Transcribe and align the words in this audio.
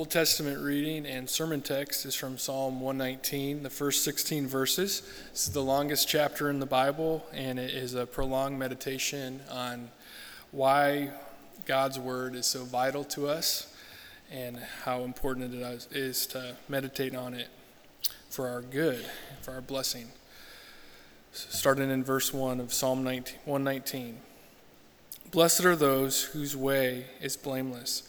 Old 0.00 0.08
Testament 0.08 0.58
reading 0.62 1.04
and 1.04 1.28
sermon 1.28 1.60
text 1.60 2.06
is 2.06 2.14
from 2.14 2.38
Psalm 2.38 2.80
119, 2.80 3.62
the 3.62 3.68
first 3.68 4.02
16 4.02 4.46
verses. 4.46 5.02
This 5.30 5.46
is 5.46 5.52
the 5.52 5.62
longest 5.62 6.08
chapter 6.08 6.48
in 6.48 6.58
the 6.58 6.64
Bible, 6.64 7.26
and 7.34 7.58
it 7.58 7.74
is 7.74 7.92
a 7.92 8.06
prolonged 8.06 8.58
meditation 8.58 9.42
on 9.50 9.90
why 10.52 11.10
God's 11.66 11.98
Word 11.98 12.34
is 12.34 12.46
so 12.46 12.64
vital 12.64 13.04
to 13.04 13.28
us 13.28 13.74
and 14.32 14.56
how 14.84 15.02
important 15.02 15.54
it 15.54 15.86
is 15.92 16.24
to 16.28 16.56
meditate 16.66 17.14
on 17.14 17.34
it 17.34 17.48
for 18.30 18.48
our 18.48 18.62
good, 18.62 19.04
for 19.42 19.52
our 19.52 19.60
blessing. 19.60 20.06
Starting 21.32 21.90
in 21.90 22.02
verse 22.02 22.32
1 22.32 22.58
of 22.58 22.72
Psalm 22.72 23.04
19, 23.04 23.36
119 23.44 24.16
Blessed 25.30 25.66
are 25.66 25.76
those 25.76 26.22
whose 26.22 26.56
way 26.56 27.04
is 27.20 27.36
blameless 27.36 28.08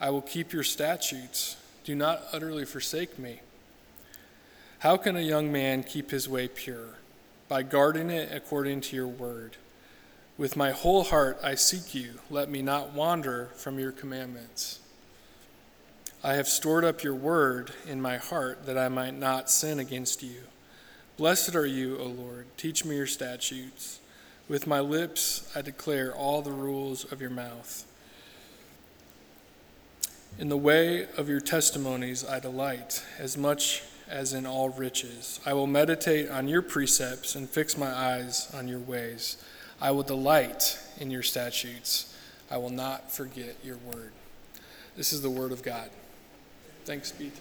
I 0.00 0.10
will 0.10 0.22
keep 0.22 0.52
your 0.52 0.62
statutes. 0.62 1.56
Do 1.84 1.94
not 1.94 2.22
utterly 2.32 2.64
forsake 2.64 3.18
me. 3.18 3.40
How 4.80 4.96
can 4.96 5.16
a 5.16 5.20
young 5.20 5.50
man 5.50 5.82
keep 5.82 6.10
his 6.10 6.28
way 6.28 6.48
pure? 6.48 6.98
By 7.48 7.62
guarding 7.62 8.10
it 8.10 8.30
according 8.32 8.82
to 8.82 8.96
your 8.96 9.06
word. 9.06 9.56
With 10.36 10.56
my 10.56 10.72
whole 10.72 11.04
heart 11.04 11.38
I 11.42 11.54
seek 11.54 11.94
you. 11.94 12.20
Let 12.28 12.50
me 12.50 12.60
not 12.60 12.92
wander 12.92 13.50
from 13.56 13.78
your 13.78 13.92
commandments. 13.92 14.80
I 16.22 16.34
have 16.34 16.48
stored 16.48 16.84
up 16.84 17.02
your 17.02 17.14
word 17.14 17.70
in 17.86 18.02
my 18.02 18.18
heart 18.18 18.66
that 18.66 18.76
I 18.76 18.88
might 18.88 19.14
not 19.14 19.50
sin 19.50 19.78
against 19.78 20.22
you. 20.22 20.42
Blessed 21.16 21.54
are 21.54 21.64
you, 21.64 21.98
O 21.98 22.04
Lord. 22.04 22.46
Teach 22.58 22.84
me 22.84 22.96
your 22.96 23.06
statutes. 23.06 24.00
With 24.48 24.66
my 24.66 24.80
lips 24.80 25.50
I 25.56 25.62
declare 25.62 26.14
all 26.14 26.42
the 26.42 26.52
rules 26.52 27.10
of 27.10 27.20
your 27.22 27.30
mouth. 27.30 27.86
In 30.38 30.50
the 30.50 30.56
way 30.56 31.06
of 31.16 31.28
your 31.30 31.40
testimonies 31.40 32.24
I 32.24 32.40
delight, 32.40 33.02
as 33.18 33.38
much 33.38 33.82
as 34.08 34.34
in 34.34 34.46
all 34.46 34.68
riches. 34.68 35.40
I 35.44 35.52
will 35.54 35.66
meditate 35.66 36.30
on 36.30 36.46
your 36.46 36.62
precepts 36.62 37.34
and 37.34 37.48
fix 37.48 37.76
my 37.76 37.88
eyes 37.88 38.52
on 38.54 38.68
your 38.68 38.78
ways. 38.78 39.42
I 39.80 39.90
will 39.90 40.02
delight 40.02 40.78
in 40.98 41.10
your 41.10 41.22
statutes. 41.22 42.14
I 42.50 42.58
will 42.58 42.70
not 42.70 43.10
forget 43.10 43.56
your 43.64 43.78
word. 43.78 44.12
This 44.96 45.12
is 45.12 45.22
the 45.22 45.30
word 45.30 45.52
of 45.52 45.62
God. 45.62 45.90
Thanks 46.84 47.10
be 47.12 47.24
to 47.24 47.30
God. 47.30 47.40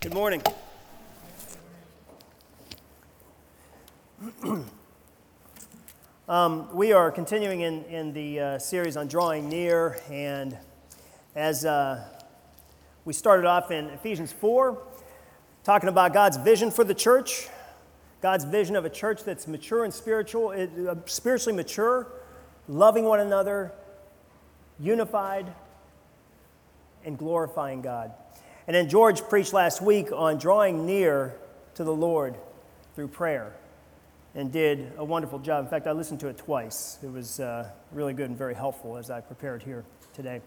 Good 0.00 0.14
morning. 0.14 0.42
Um, 6.28 6.74
we 6.74 6.92
are 6.92 7.10
continuing 7.10 7.60
in, 7.60 7.84
in 7.84 8.12
the 8.14 8.40
uh, 8.40 8.58
series 8.58 8.96
on 8.96 9.06
drawing 9.06 9.50
near, 9.50 10.00
and 10.10 10.56
as 11.34 11.66
uh, 11.66 12.02
we 13.04 13.12
started 13.12 13.44
off 13.44 13.70
in 13.70 13.86
Ephesians 13.86 14.32
4, 14.32 14.78
talking 15.62 15.90
about 15.90 16.14
God's 16.14 16.38
vision 16.38 16.70
for 16.70 16.84
the 16.84 16.94
church, 16.94 17.48
God's 18.22 18.44
vision 18.44 18.76
of 18.76 18.86
a 18.86 18.90
church 18.90 19.24
that's 19.24 19.46
mature 19.46 19.84
and 19.84 19.92
spiritual, 19.92 20.48
uh, 20.50 20.94
spiritually 21.04 21.54
mature, 21.54 22.06
loving 22.66 23.04
one 23.04 23.20
another, 23.20 23.72
unified, 24.78 25.52
and 27.04 27.18
glorifying 27.18 27.82
God. 27.82 28.12
And 28.66 28.74
then 28.74 28.88
George 28.88 29.20
preached 29.22 29.52
last 29.52 29.82
week 29.82 30.12
on 30.12 30.38
drawing 30.38 30.86
near 30.86 31.34
to 31.74 31.84
the 31.84 31.94
Lord 31.94 32.36
through 32.94 33.08
prayer 33.08 33.52
and 34.34 34.52
did 34.52 34.92
a 34.96 35.04
wonderful 35.04 35.38
job. 35.38 35.64
In 35.64 35.70
fact, 35.70 35.86
I 35.86 35.92
listened 35.92 36.20
to 36.20 36.28
it 36.28 36.38
twice. 36.38 36.98
It 37.02 37.10
was 37.10 37.40
uh, 37.40 37.68
really 37.92 38.12
good 38.12 38.28
and 38.28 38.38
very 38.38 38.54
helpful 38.54 38.96
as 38.96 39.10
I 39.10 39.20
prepared 39.20 39.62
here 39.62 39.84
today. 40.14 40.40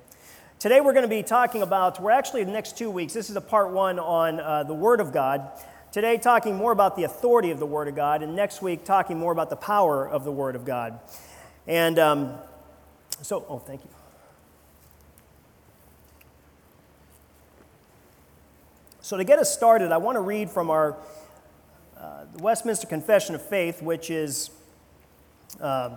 Today, 0.59 0.79
we're 0.79 0.93
going 0.93 1.03
to 1.03 1.09
be 1.09 1.23
talking 1.23 1.61
about, 1.61 2.01
we're 2.01 2.11
actually 2.11 2.45
the 2.45 2.51
next 2.51 2.77
two 2.77 2.89
weeks. 2.89 3.13
This 3.13 3.29
is 3.29 3.35
a 3.35 3.41
part 3.41 3.71
one 3.71 3.99
on 3.99 4.39
uh, 4.39 4.63
the 4.63 4.73
Word 4.73 5.01
of 5.01 5.11
God. 5.11 5.49
Today, 5.91 6.17
talking 6.17 6.55
more 6.55 6.71
about 6.71 6.95
the 6.95 7.03
authority 7.03 7.51
of 7.51 7.59
the 7.59 7.65
Word 7.65 7.89
of 7.89 7.95
God, 7.95 8.23
and 8.23 8.35
next 8.35 8.61
week, 8.61 8.85
talking 8.85 9.19
more 9.19 9.33
about 9.33 9.49
the 9.49 9.57
power 9.57 10.07
of 10.07 10.23
the 10.23 10.31
Word 10.31 10.55
of 10.55 10.63
God. 10.63 10.99
And 11.67 11.99
um, 11.99 12.35
so, 13.21 13.45
oh, 13.49 13.59
thank 13.59 13.83
you. 13.83 13.89
So, 19.01 19.17
to 19.17 19.25
get 19.25 19.37
us 19.37 19.53
started, 19.53 19.91
I 19.91 19.97
want 19.97 20.15
to 20.15 20.21
read 20.21 20.49
from 20.49 20.69
our 20.69 20.95
uh, 22.03 22.25
the 22.35 22.43
Westminster 22.43 22.85
Confession 22.85 23.33
of 23.33 23.41
Faith, 23.41 23.81
which 23.81 24.09
is 24.09 24.49
uh, 25.61 25.95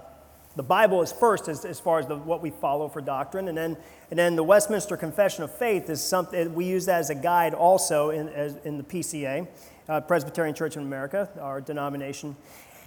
the 0.55 0.63
Bible 0.63 1.03
is 1.03 1.11
first 1.11 1.49
as, 1.49 1.65
as 1.65 1.81
far 1.81 1.99
as 1.99 2.07
the, 2.07 2.15
what 2.15 2.41
we 2.41 2.51
follow 2.51 2.87
for 2.87 3.01
doctrine, 3.01 3.49
and 3.49 3.59
then, 3.59 3.77
and 4.11 4.17
then 4.17 4.37
the 4.37 4.45
Westminster 4.45 4.97
Confession 4.97 5.43
of 5.43 5.53
Faith 5.53 5.91
is 5.91 6.01
something 6.01 6.55
we 6.55 6.65
use 6.65 6.87
that 6.87 7.01
as 7.01 7.11
a 7.11 7.15
guide 7.17 7.55
also 7.55 8.11
in, 8.11 8.29
as, 8.29 8.55
in 8.65 8.79
the 8.79 8.85
PCA, 8.85 9.49
uh, 9.89 10.01
Presbyterian 10.03 10.55
Church 10.55 10.77
in 10.77 10.85
America, 10.85 11.29
our 11.41 11.61
denomination. 11.61 12.37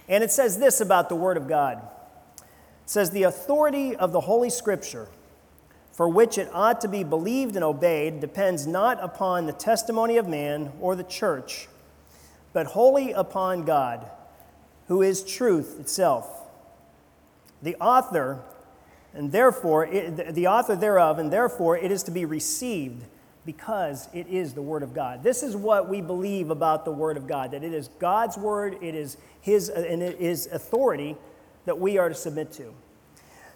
And 0.08 0.24
it 0.24 0.30
says 0.30 0.58
this 0.58 0.80
about 0.80 1.10
the 1.10 1.16
Word 1.16 1.36
of 1.36 1.46
God 1.46 1.76
it 1.76 2.44
says, 2.86 3.10
The 3.10 3.24
authority 3.24 3.94
of 3.96 4.12
the 4.12 4.20
Holy 4.20 4.48
Scripture, 4.48 5.08
for 5.92 6.08
which 6.08 6.38
it 6.38 6.48
ought 6.54 6.80
to 6.80 6.88
be 6.88 7.04
believed 7.04 7.54
and 7.54 7.64
obeyed, 7.66 8.18
depends 8.18 8.66
not 8.66 8.98
upon 9.04 9.44
the 9.44 9.52
testimony 9.52 10.16
of 10.16 10.26
man 10.26 10.72
or 10.80 10.96
the 10.96 11.04
church 11.04 11.68
but 12.52 12.66
wholly 12.66 13.12
upon 13.12 13.64
God, 13.64 14.10
who 14.88 15.02
is 15.02 15.22
truth 15.22 15.78
itself. 15.78 16.28
The 17.62 17.76
author, 17.76 18.40
and 19.14 19.30
therefore, 19.30 19.86
it, 19.86 20.34
the 20.34 20.46
author 20.46 20.74
thereof, 20.74 21.18
and 21.18 21.32
therefore 21.32 21.76
it 21.76 21.92
is 21.92 22.02
to 22.04 22.10
be 22.10 22.24
received 22.24 23.04
because 23.46 24.08
it 24.12 24.26
is 24.28 24.54
the 24.54 24.62
Word 24.62 24.82
of 24.82 24.94
God. 24.94 25.22
This 25.22 25.42
is 25.42 25.56
what 25.56 25.88
we 25.88 26.00
believe 26.00 26.50
about 26.50 26.84
the 26.84 26.92
Word 26.92 27.16
of 27.16 27.26
God 27.26 27.52
that 27.52 27.64
it 27.64 27.72
is 27.72 27.88
God's 27.98 28.36
Word, 28.36 28.78
it 28.80 28.94
is 28.94 29.16
His, 29.40 29.70
uh, 29.70 29.84
and 29.88 30.02
it 30.02 30.20
is 30.20 30.46
authority 30.46 31.16
that 31.64 31.78
we 31.78 31.98
are 31.98 32.08
to 32.08 32.14
submit 32.14 32.52
to. 32.52 32.74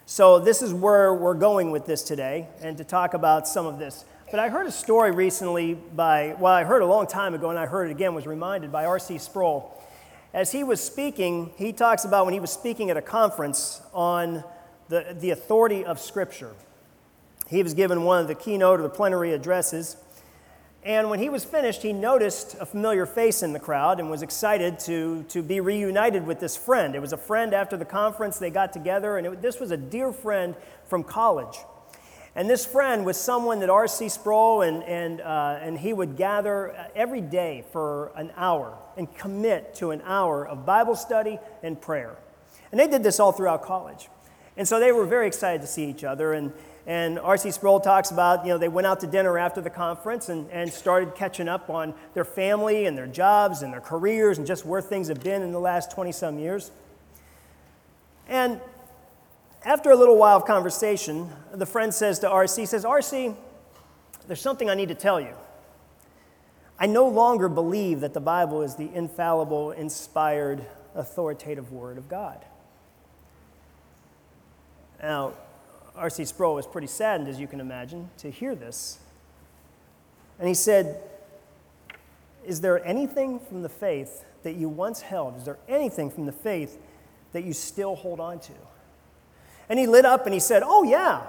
So, 0.07 0.39
this 0.39 0.63
is 0.63 0.75
where 0.75 1.15
we're 1.15 1.35
going 1.35 1.71
with 1.71 1.87
this 1.87 2.03
today, 2.03 2.49
and 2.61 2.77
to 2.77 2.85
talk 2.85 3.15
about 3.15 3.49
some 3.49 3.67
of 3.67 3.79
this. 3.79 4.05
But 4.35 4.41
I 4.41 4.49
heard 4.49 4.67
a 4.67 4.73
story 4.73 5.13
recently 5.13 5.75
by, 5.75 6.35
well, 6.41 6.53
I 6.53 6.65
heard 6.65 6.83
a 6.83 6.87
long 6.87 7.07
time 7.07 7.35
ago, 7.35 7.51
and 7.51 7.57
I 7.57 7.67
heard 7.67 7.89
it 7.89 7.93
again, 7.93 8.17
was 8.17 8.27
reminded 8.27 8.73
by 8.73 8.85
R.C. 8.85 9.19
Sproul. 9.19 9.81
As 10.33 10.51
he 10.51 10.65
was 10.65 10.83
speaking, 10.83 11.53
he 11.57 11.73
talks 11.73 12.05
about 12.05 12.25
when 12.25 12.35
he 12.35 12.41
was 12.41 12.51
speaking 12.51 12.91
at 12.91 12.97
a 12.97 13.01
conference 13.01 13.81
on 13.93 14.43
the, 14.89 15.17
the 15.21 15.31
authority 15.31 15.85
of 15.85 16.01
Scripture. 16.01 16.51
He 17.47 17.63
was 17.63 17.75
given 17.75 18.03
one 18.03 18.23
of 18.23 18.27
the 18.27 18.35
keynote 18.35 18.81
or 18.81 18.83
the 18.83 18.89
plenary 18.89 19.33
addresses. 19.33 19.99
And 20.83 21.11
when 21.11 21.21
he 21.21 21.29
was 21.29 21.45
finished, 21.45 21.83
he 21.83 21.93
noticed 21.93 22.57
a 22.59 22.67
familiar 22.67 23.07
face 23.07 23.41
in 23.45 23.53
the 23.53 23.61
crowd 23.61 24.01
and 24.01 24.11
was 24.11 24.23
excited 24.23 24.81
to, 24.81 25.23
to 25.29 25.45
be 25.45 25.61
reunited 25.61 26.27
with 26.27 26.41
this 26.41 26.57
friend. 26.57 26.97
It 26.97 27.01
was 27.01 27.13
a 27.13 27.17
friend 27.17 27.55
after 27.55 27.77
the 27.77 27.85
conference, 27.85 28.41
they 28.41 28.51
got 28.51 28.73
together, 28.73 29.17
and 29.17 29.29
it, 29.29 29.43
this 29.43 29.61
was 29.61 29.71
a 29.71 29.77
dear 29.77 30.13
friend 30.13 30.57
from 30.89 31.05
college. 31.05 31.57
And 32.37 32.51
this 32.51 32.67
friend 32.67 33.07
was 33.07 33.17
someone 33.17 33.61
that 33.61 33.71
R.C. 33.71 34.09
Sproul 34.09 34.63
and, 34.63 34.83
and, 34.85 35.21
uh, 35.21 35.59
and 35.61 35.79
he 35.79 35.93
would 35.93 36.17
gather 36.17 36.75
every 36.97 37.21
day 37.21 37.65
for 37.71 38.11
an 38.17 38.33
hour 38.37 38.77
and 38.97 39.13
commit 39.17 39.75
to 39.77 39.93
an 39.93 40.03
hour 40.05 40.47
of 40.47 40.67
Bible 40.67 40.97
study 40.97 41.39
and 41.63 41.81
prayer. 41.81 42.17
And 42.73 42.81
they 42.81 42.89
did 42.89 43.05
this 43.05 43.21
all 43.21 43.31
throughout 43.31 43.63
college. 43.63 44.09
And 44.57 44.67
so 44.67 44.81
they 44.81 44.91
were 44.91 45.07
very 45.07 45.29
excited 45.29 45.61
to 45.61 45.69
see 45.69 45.89
each 45.89 46.03
other. 46.03 46.33
And, 46.33 46.53
and 46.87 47.21
R.C. 47.21 47.53
Sproul 47.53 47.79
talks 47.79 48.11
about, 48.11 48.45
you 48.45 48.53
know, 48.53 48.59
they 48.59 48.69
went 48.69 48.89
out 48.89 48.99
to 49.01 49.07
dinner 49.07 49.39
after 49.39 49.61
the 49.61 49.71
conference 49.71 50.29
and, 50.29 50.51
and 50.51 50.73
started 50.73 51.15
catching 51.15 51.49
up 51.49 51.71
on 51.71 51.95
their 52.15 52.25
family 52.25 52.87
and 52.87 52.99
their 52.99 53.07
jobs 53.07 53.63
and 53.63 53.73
their 53.73 53.81
careers 53.81 54.39
and 54.39 54.47
just 54.47 54.67
where 54.67 54.83
things 54.83 55.07
have 55.07 55.23
been 55.23 55.43
in 55.43 55.53
the 55.53 55.61
last 55.61 55.93
20 55.93 56.11
some 56.11 56.41
years. 56.41 56.73
And 58.29 58.61
after 59.65 59.91
a 59.91 59.97
little 59.97 60.17
while 60.17 60.37
of 60.37 60.45
conversation, 60.45 61.31
the 61.53 61.67
friend 61.67 61.93
says 61.93 62.19
to 62.21 62.29
RC, 62.29 62.69
says, 62.69 62.85
RC, 62.85 63.35
there's 64.27 64.41
something 64.41 64.69
I 64.69 64.75
need 64.75 64.89
to 64.89 64.95
tell 64.95 65.21
you. 65.21 65.35
I 66.79 66.87
no 66.87 67.09
longer 67.09 67.49
believe 67.49 68.01
that 68.01 68.15
the 68.15 68.21
Bible 68.21 68.63
is 68.63 68.75
the 68.75 68.93
infallible, 68.93 69.71
inspired 69.71 70.65
authoritative 70.95 71.73
Word 71.73 71.99
of 71.99 72.09
God. 72.09 72.45
Now, 75.03 75.35
R.C. 75.97 76.25
Sproul 76.25 76.57
was 76.57 76.67
pretty 76.67 76.87
saddened, 76.89 77.29
as 77.29 77.39
you 77.39 77.47
can 77.47 77.61
imagine, 77.61 78.11
to 78.19 78.31
hear 78.31 78.55
this. 78.55 78.99
And 80.39 80.49
he 80.49 80.55
said, 80.55 81.01
Is 82.45 82.61
there 82.61 82.85
anything 82.85 83.39
from 83.39 83.63
the 83.63 83.69
faith 83.69 84.25
that 84.43 84.55
you 84.57 84.69
once 84.69 85.01
held? 85.01 85.37
Is 85.37 85.45
there 85.45 85.59
anything 85.69 86.11
from 86.11 86.27
the 86.27 86.33
faith 86.33 86.79
that 87.33 87.45
you 87.45 87.53
still 87.53 87.95
hold 87.95 88.19
on 88.19 88.41
to? 88.41 88.53
And 89.69 89.79
he 89.79 89.87
lit 89.87 90.05
up 90.05 90.27
and 90.27 90.35
he 90.35 90.41
said, 90.41 90.63
Oh, 90.65 90.83
yeah. 90.83 91.23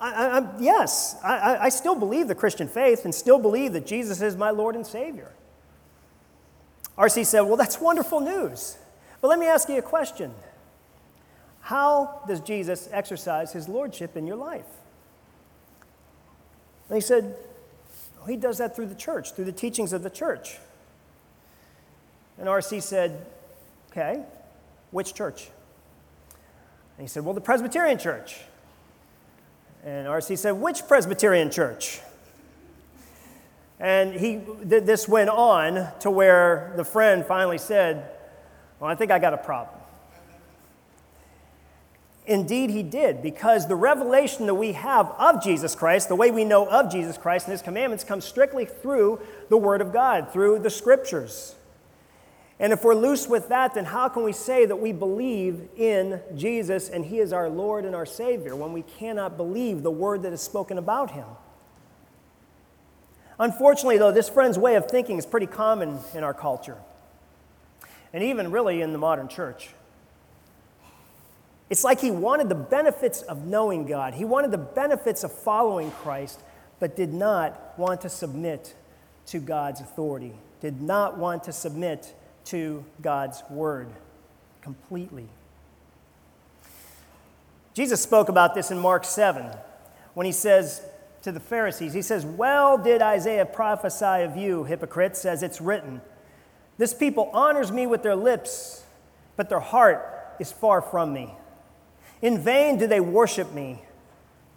I, 0.00 0.40
I, 0.40 0.60
yes, 0.60 1.16
I, 1.22 1.58
I 1.58 1.68
still 1.68 1.94
believe 1.94 2.28
the 2.28 2.34
Christian 2.34 2.68
faith 2.68 3.04
and 3.04 3.14
still 3.14 3.38
believe 3.38 3.72
that 3.72 3.86
Jesus 3.86 4.20
is 4.20 4.36
my 4.36 4.50
Lord 4.50 4.74
and 4.74 4.86
Savior. 4.86 5.32
R.C. 6.98 7.24
said, 7.24 7.42
Well, 7.42 7.56
that's 7.56 7.80
wonderful 7.80 8.20
news. 8.20 8.76
But 9.20 9.28
let 9.28 9.38
me 9.38 9.46
ask 9.46 9.68
you 9.68 9.78
a 9.78 9.82
question 9.82 10.34
How 11.60 12.22
does 12.26 12.40
Jesus 12.40 12.88
exercise 12.92 13.52
his 13.52 13.68
lordship 13.68 14.16
in 14.16 14.26
your 14.26 14.36
life? 14.36 14.66
And 16.88 16.96
he 16.96 17.00
said, 17.00 17.36
well, 18.24 18.26
He 18.30 18.36
does 18.36 18.58
that 18.58 18.74
through 18.74 18.86
the 18.86 18.94
church, 18.94 19.32
through 19.32 19.44
the 19.44 19.52
teachings 19.52 19.92
of 19.92 20.02
the 20.02 20.10
church. 20.10 20.58
And 22.38 22.48
R.C. 22.48 22.80
said, 22.80 23.26
Okay, 23.90 24.22
which 24.90 25.14
church? 25.14 25.50
And 26.96 27.04
he 27.04 27.08
said, 27.08 27.24
Well, 27.24 27.34
the 27.34 27.40
Presbyterian 27.40 27.98
church. 27.98 28.40
And 29.84 30.08
R.C. 30.08 30.36
said, 30.36 30.52
Which 30.52 30.86
Presbyterian 30.88 31.50
church? 31.50 32.00
And 33.80 34.14
he, 34.14 34.40
th- 34.68 34.84
this 34.84 35.08
went 35.08 35.30
on 35.30 35.88
to 36.00 36.10
where 36.10 36.72
the 36.76 36.84
friend 36.84 37.24
finally 37.24 37.58
said, 37.58 38.10
Well, 38.80 38.90
I 38.90 38.94
think 38.94 39.10
I 39.10 39.18
got 39.18 39.34
a 39.34 39.38
problem. 39.38 39.80
Indeed, 42.26 42.70
he 42.70 42.82
did, 42.82 43.22
because 43.22 43.68
the 43.68 43.76
revelation 43.76 44.46
that 44.46 44.54
we 44.54 44.72
have 44.72 45.10
of 45.18 45.42
Jesus 45.42 45.74
Christ, 45.74 46.08
the 46.08 46.16
way 46.16 46.30
we 46.30 46.44
know 46.44 46.66
of 46.66 46.90
Jesus 46.90 47.18
Christ 47.18 47.46
and 47.46 47.52
his 47.52 47.60
commandments, 47.60 48.02
comes 48.02 48.24
strictly 48.24 48.64
through 48.64 49.20
the 49.50 49.58
Word 49.58 49.82
of 49.82 49.92
God, 49.92 50.32
through 50.32 50.60
the 50.60 50.70
Scriptures. 50.70 51.54
And 52.60 52.72
if 52.72 52.84
we're 52.84 52.94
loose 52.94 53.28
with 53.28 53.48
that, 53.48 53.74
then 53.74 53.84
how 53.84 54.08
can 54.08 54.22
we 54.22 54.32
say 54.32 54.64
that 54.64 54.76
we 54.76 54.92
believe 54.92 55.68
in 55.76 56.20
Jesus 56.36 56.88
and 56.88 57.04
he 57.04 57.18
is 57.18 57.32
our 57.32 57.48
Lord 57.48 57.84
and 57.84 57.94
our 57.94 58.06
Savior 58.06 58.54
when 58.54 58.72
we 58.72 58.82
cannot 58.82 59.36
believe 59.36 59.82
the 59.82 59.90
Word 59.90 60.22
that 60.22 60.32
is 60.32 60.40
spoken 60.40 60.78
about 60.78 61.10
him? 61.10 61.26
Unfortunately, 63.38 63.98
though, 63.98 64.12
this 64.12 64.28
friend's 64.28 64.58
way 64.58 64.76
of 64.76 64.86
thinking 64.88 65.18
is 65.18 65.26
pretty 65.26 65.46
common 65.46 65.98
in 66.14 66.22
our 66.22 66.34
culture, 66.34 66.76
and 68.12 68.22
even 68.22 68.52
really 68.52 68.80
in 68.80 68.92
the 68.92 68.98
modern 68.98 69.26
church. 69.26 69.70
It's 71.68 71.82
like 71.82 72.00
he 72.00 72.12
wanted 72.12 72.48
the 72.48 72.54
benefits 72.54 73.22
of 73.22 73.46
knowing 73.46 73.86
God, 73.86 74.14
he 74.14 74.24
wanted 74.24 74.52
the 74.52 74.58
benefits 74.58 75.24
of 75.24 75.32
following 75.32 75.90
Christ, 75.90 76.40
but 76.78 76.94
did 76.94 77.12
not 77.12 77.76
want 77.76 78.02
to 78.02 78.08
submit 78.08 78.74
to 79.26 79.40
God's 79.40 79.80
authority, 79.80 80.34
did 80.60 80.80
not 80.80 81.18
want 81.18 81.44
to 81.44 81.52
submit 81.52 82.14
to 82.46 82.84
God's 83.00 83.42
word 83.50 83.88
completely. 84.60 85.28
Jesus 87.74 88.00
spoke 88.00 88.28
about 88.28 88.54
this 88.54 88.70
in 88.70 88.78
Mark 88.78 89.04
7 89.04 89.50
when 90.14 90.26
he 90.26 90.32
says 90.32 90.82
to 91.22 91.32
the 91.32 91.40
Pharisees, 91.40 91.92
He 91.92 92.02
says, 92.02 92.24
Well 92.24 92.78
did 92.78 93.02
Isaiah 93.02 93.46
prophesy 93.46 94.22
of 94.22 94.36
you, 94.36 94.64
hypocrites, 94.64 95.24
as 95.24 95.42
it's 95.42 95.60
written. 95.60 96.00
This 96.78 96.94
people 96.94 97.30
honors 97.32 97.72
me 97.72 97.86
with 97.86 98.02
their 98.02 98.16
lips, 98.16 98.84
but 99.36 99.48
their 99.48 99.60
heart 99.60 100.36
is 100.38 100.52
far 100.52 100.82
from 100.82 101.12
me. 101.12 101.34
In 102.22 102.38
vain 102.38 102.78
do 102.78 102.86
they 102.86 103.00
worship 103.00 103.52
me, 103.52 103.82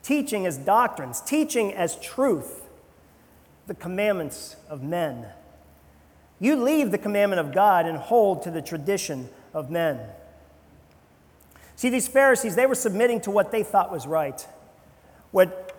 teaching 0.04 0.46
as 0.46 0.58
doctrines, 0.58 1.22
teaching 1.22 1.74
as 1.74 1.96
truth 1.98 2.64
the 3.68 3.76
commandments 3.76 4.56
of 4.70 4.82
men. 4.82 5.28
You 6.40 6.56
leave 6.56 6.92
the 6.92 6.98
commandment 6.98 7.40
of 7.40 7.54
God 7.54 7.86
and 7.86 7.98
hold 7.98 8.44
to 8.44 8.52
the 8.52 8.62
tradition 8.62 9.30
of 9.54 9.70
men. 9.70 10.00
See, 11.76 11.90
these 11.90 12.08
Pharisees, 12.08 12.56
they 12.56 12.66
were 12.66 12.76
submitting 12.76 13.22
to 13.22 13.32
what 13.32 13.52
they 13.52 13.64
thought 13.64 13.92
was 13.92 14.08
right. 14.08 14.46
What, 15.32 15.76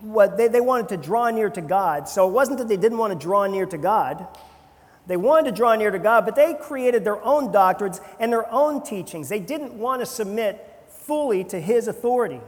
what 0.00 0.36
they, 0.36 0.48
they 0.48 0.60
wanted 0.60 0.88
to 0.90 0.96
draw 0.96 1.30
near 1.30 1.50
to 1.50 1.60
God. 1.60 2.08
So 2.08 2.28
it 2.28 2.32
wasn't 2.32 2.58
that 2.58 2.68
they 2.68 2.76
didn't 2.76 2.98
want 2.98 3.12
to 3.12 3.18
draw 3.18 3.46
near 3.46 3.66
to 3.66 3.78
God. 3.78 4.26
They 5.06 5.16
wanted 5.16 5.50
to 5.50 5.56
draw 5.56 5.74
near 5.76 5.90
to 5.90 6.00
God, 6.00 6.24
but 6.24 6.34
they 6.34 6.54
created 6.54 7.04
their 7.04 7.22
own 7.24 7.52
doctrines 7.52 8.00
and 8.18 8.32
their 8.32 8.52
own 8.52 8.82
teachings. 8.82 9.28
They 9.28 9.38
didn't 9.38 9.74
want 9.74 10.02
to 10.02 10.06
submit 10.06 10.84
fully 10.88 11.44
to 11.44 11.60
His 11.60 11.86
authority. 11.86 12.40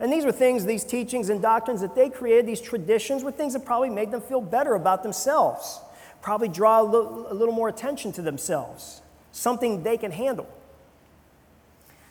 And 0.00 0.12
these 0.12 0.24
were 0.24 0.32
things, 0.32 0.64
these 0.64 0.84
teachings 0.84 1.30
and 1.30 1.40
doctrines 1.40 1.80
that 1.80 1.94
they 1.94 2.10
created, 2.10 2.46
these 2.46 2.60
traditions, 2.60 3.22
were 3.22 3.30
things 3.30 3.52
that 3.52 3.64
probably 3.64 3.90
made 3.90 4.10
them 4.10 4.20
feel 4.20 4.40
better 4.40 4.74
about 4.74 5.04
themselves 5.04 5.78
probably 6.24 6.48
draw 6.48 6.80
a 6.80 6.82
little, 6.82 7.30
a 7.30 7.34
little 7.34 7.52
more 7.52 7.68
attention 7.68 8.10
to 8.10 8.22
themselves, 8.22 9.02
something 9.30 9.82
they 9.82 9.98
can 9.98 10.10
handle. 10.10 10.48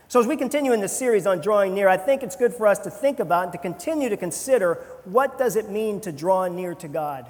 So, 0.07 0.19
as 0.19 0.27
we 0.27 0.37
continue 0.37 0.71
in 0.71 0.81
this 0.81 0.95
series 0.95 1.25
on 1.25 1.41
drawing 1.41 1.73
near, 1.73 1.89
I 1.89 1.97
think 1.97 2.21
it's 2.21 2.35
good 2.35 2.53
for 2.53 2.67
us 2.67 2.77
to 2.79 2.91
think 2.91 3.19
about 3.19 3.45
and 3.45 3.51
to 3.53 3.57
continue 3.57 4.09
to 4.09 4.17
consider 4.17 4.75
what 5.05 5.39
does 5.39 5.55
it 5.55 5.71
mean 5.71 5.99
to 6.01 6.11
draw 6.11 6.47
near 6.47 6.75
to 6.75 6.87
God. 6.87 7.25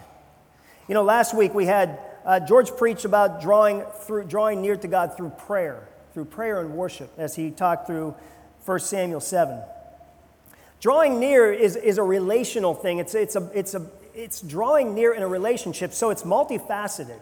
You 0.90 0.94
know, 0.94 1.04
last 1.04 1.34
week 1.34 1.54
we 1.54 1.68
had 1.68 2.00
uh, 2.26 2.42
George 2.42 2.76
preach 2.76 3.06
about 3.06 3.42
drawing 3.42 3.84
through 4.06 4.26
drawing 4.26 4.62
near 4.62 4.76
to 4.76 4.88
God 4.90 5.16
through 5.16 5.30
prayer, 5.30 5.88
through 6.14 6.26
prayer 6.26 6.60
and 6.60 6.76
worship, 6.76 7.10
as 7.18 7.34
he 7.38 7.50
talked 7.50 7.88
through 7.88 8.14
1 8.66 8.80
Samuel 8.82 9.22
7. 9.22 9.58
Drawing 10.82 11.18
near 11.18 11.50
is, 11.50 11.78
is 11.78 11.98
a 11.98 12.04
relational 12.04 12.74
thing. 12.74 12.98
It's, 12.98 13.16
it's, 13.16 13.38
a, 13.38 13.50
it's, 13.54 13.74
a, 13.74 13.88
it's 14.14 14.42
drawing 14.42 14.94
near 14.94 15.14
in 15.14 15.24
a 15.24 15.28
relationship, 15.28 15.94
so 15.94 16.10
it's 16.10 16.24
multifaceted. 16.24 17.20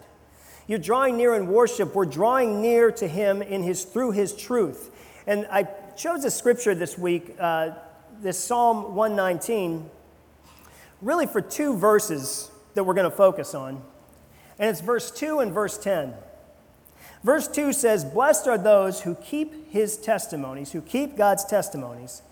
You're 0.66 0.78
drawing 0.78 1.16
near 1.16 1.34
in 1.34 1.48
worship. 1.48 1.94
We're 1.94 2.04
drawing 2.04 2.60
near 2.60 2.90
to 2.92 3.08
Him 3.08 3.42
in 3.42 3.62
his, 3.62 3.84
through 3.84 4.12
His 4.12 4.34
truth. 4.34 4.90
And 5.26 5.46
I 5.50 5.64
chose 5.96 6.24
a 6.24 6.30
scripture 6.30 6.74
this 6.74 6.96
week, 6.96 7.36
uh, 7.38 7.70
this 8.20 8.38
Psalm 8.38 8.94
119, 8.94 9.90
really 11.00 11.26
for 11.26 11.40
two 11.40 11.76
verses 11.76 12.50
that 12.74 12.84
we're 12.84 12.94
going 12.94 13.10
to 13.10 13.16
focus 13.16 13.54
on. 13.54 13.82
And 14.58 14.70
it's 14.70 14.80
verse 14.80 15.10
2 15.10 15.40
and 15.40 15.52
verse 15.52 15.76
10. 15.78 16.14
Verse 17.24 17.48
2 17.48 17.72
says, 17.72 18.04
Blessed 18.04 18.46
are 18.48 18.58
those 18.58 19.02
who 19.02 19.14
keep 19.16 19.70
His 19.70 19.96
testimonies, 19.96 20.72
who 20.72 20.80
keep 20.80 21.16
God's 21.16 21.44
testimonies, 21.44 22.22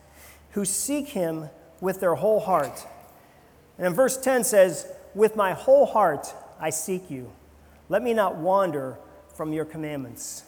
who 0.52 0.64
seek 0.64 1.08
Him 1.08 1.48
with 1.80 2.00
their 2.00 2.16
whole 2.16 2.40
heart. 2.40 2.86
And 3.80 3.96
verse 3.96 4.16
10 4.18 4.44
says, 4.44 4.86
With 5.14 5.34
my 5.34 5.54
whole 5.54 5.86
heart 5.86 6.32
I 6.60 6.70
seek 6.70 7.10
you. 7.10 7.32
Let 7.88 8.02
me 8.02 8.14
not 8.14 8.36
wander 8.36 8.98
from 9.34 9.52
your 9.52 9.64
commandments. 9.64 10.44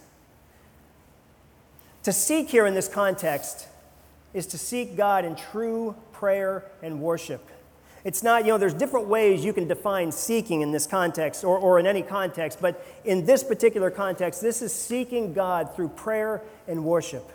To 2.04 2.12
seek 2.12 2.50
here 2.50 2.66
in 2.66 2.74
this 2.74 2.88
context 2.88 3.68
is 4.34 4.46
to 4.48 4.58
seek 4.58 4.96
God 4.96 5.24
in 5.24 5.34
true 5.34 5.96
prayer 6.12 6.64
and 6.82 7.00
worship. 7.00 7.48
It's 8.04 8.22
not, 8.22 8.44
you 8.44 8.50
know, 8.50 8.58
there's 8.58 8.74
different 8.74 9.06
ways 9.06 9.44
you 9.44 9.52
can 9.52 9.68
define 9.68 10.10
seeking 10.10 10.60
in 10.60 10.72
this 10.72 10.86
context 10.86 11.44
or, 11.44 11.56
or 11.56 11.78
in 11.78 11.86
any 11.86 12.02
context, 12.02 12.58
but 12.60 12.84
in 13.04 13.24
this 13.24 13.44
particular 13.44 13.90
context, 13.90 14.42
this 14.42 14.60
is 14.60 14.74
seeking 14.74 15.32
God 15.32 15.74
through 15.76 15.88
prayer 15.88 16.42
and 16.66 16.84
worship, 16.84 17.30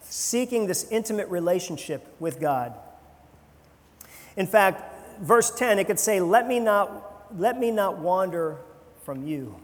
seeking 0.00 0.66
this 0.66 0.90
intimate 0.90 1.28
relationship 1.28 2.12
with 2.18 2.40
God. 2.40 2.74
In 4.36 4.48
fact, 4.48 4.93
verse 5.20 5.50
10, 5.50 5.78
it 5.78 5.86
could 5.86 6.00
say, 6.00 6.20
Let 6.20 6.46
me 6.46 6.60
not, 6.60 7.30
let 7.38 7.58
me 7.58 7.70
not 7.70 7.98
wander 7.98 8.56
from 9.02 9.26
you. 9.26 9.56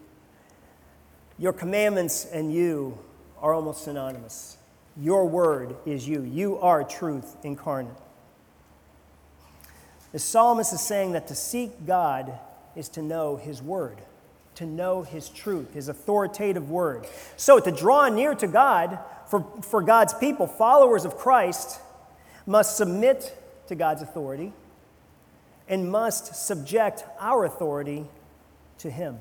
Your 1.39 1.53
commandments 1.53 2.27
and 2.27 2.53
you 2.53 2.99
are 3.41 3.55
almost 3.55 3.85
synonymous. 3.85 4.59
Your 4.97 5.27
word 5.27 5.77
is 5.87 6.07
you. 6.07 6.23
You 6.23 6.59
are 6.59 6.85
truth 6.85 7.37
incarnate. 7.43 7.97
The 10.13 10.19
psalmist 10.19 10.73
is 10.73 10.81
saying 10.81 11.13
that 11.13 11.29
to 11.29 11.35
seek 11.35 11.87
God 11.87 12.39
is 12.77 12.89
to 12.91 13.03
know 13.03 13.37
his 13.37 13.63
word, 13.63 13.99
to 14.57 14.67
know 14.67 15.03
his 15.03 15.29
truth, 15.29 15.73
his 15.75 15.89
authoritative 15.89 16.69
word. 16.69 17.07
So 17.37 17.61
to 17.61 17.71
draw 17.71 18.09
near 18.09 18.35
to 18.35 18.47
God, 18.47 18.99
for, 19.29 19.47
for 19.63 19.81
God's 19.81 20.13
people, 20.13 20.47
followers 20.47 21.05
of 21.05 21.17
Christ, 21.17 21.81
must 22.45 22.77
submit 22.77 23.37
to 23.69 23.75
God's 23.77 24.03
authority 24.03 24.53
and 25.71 25.91
must 25.91 26.35
subject 26.35 27.05
our 27.19 27.45
authority 27.47 28.05
to 28.79 28.91
Him. 28.91 29.19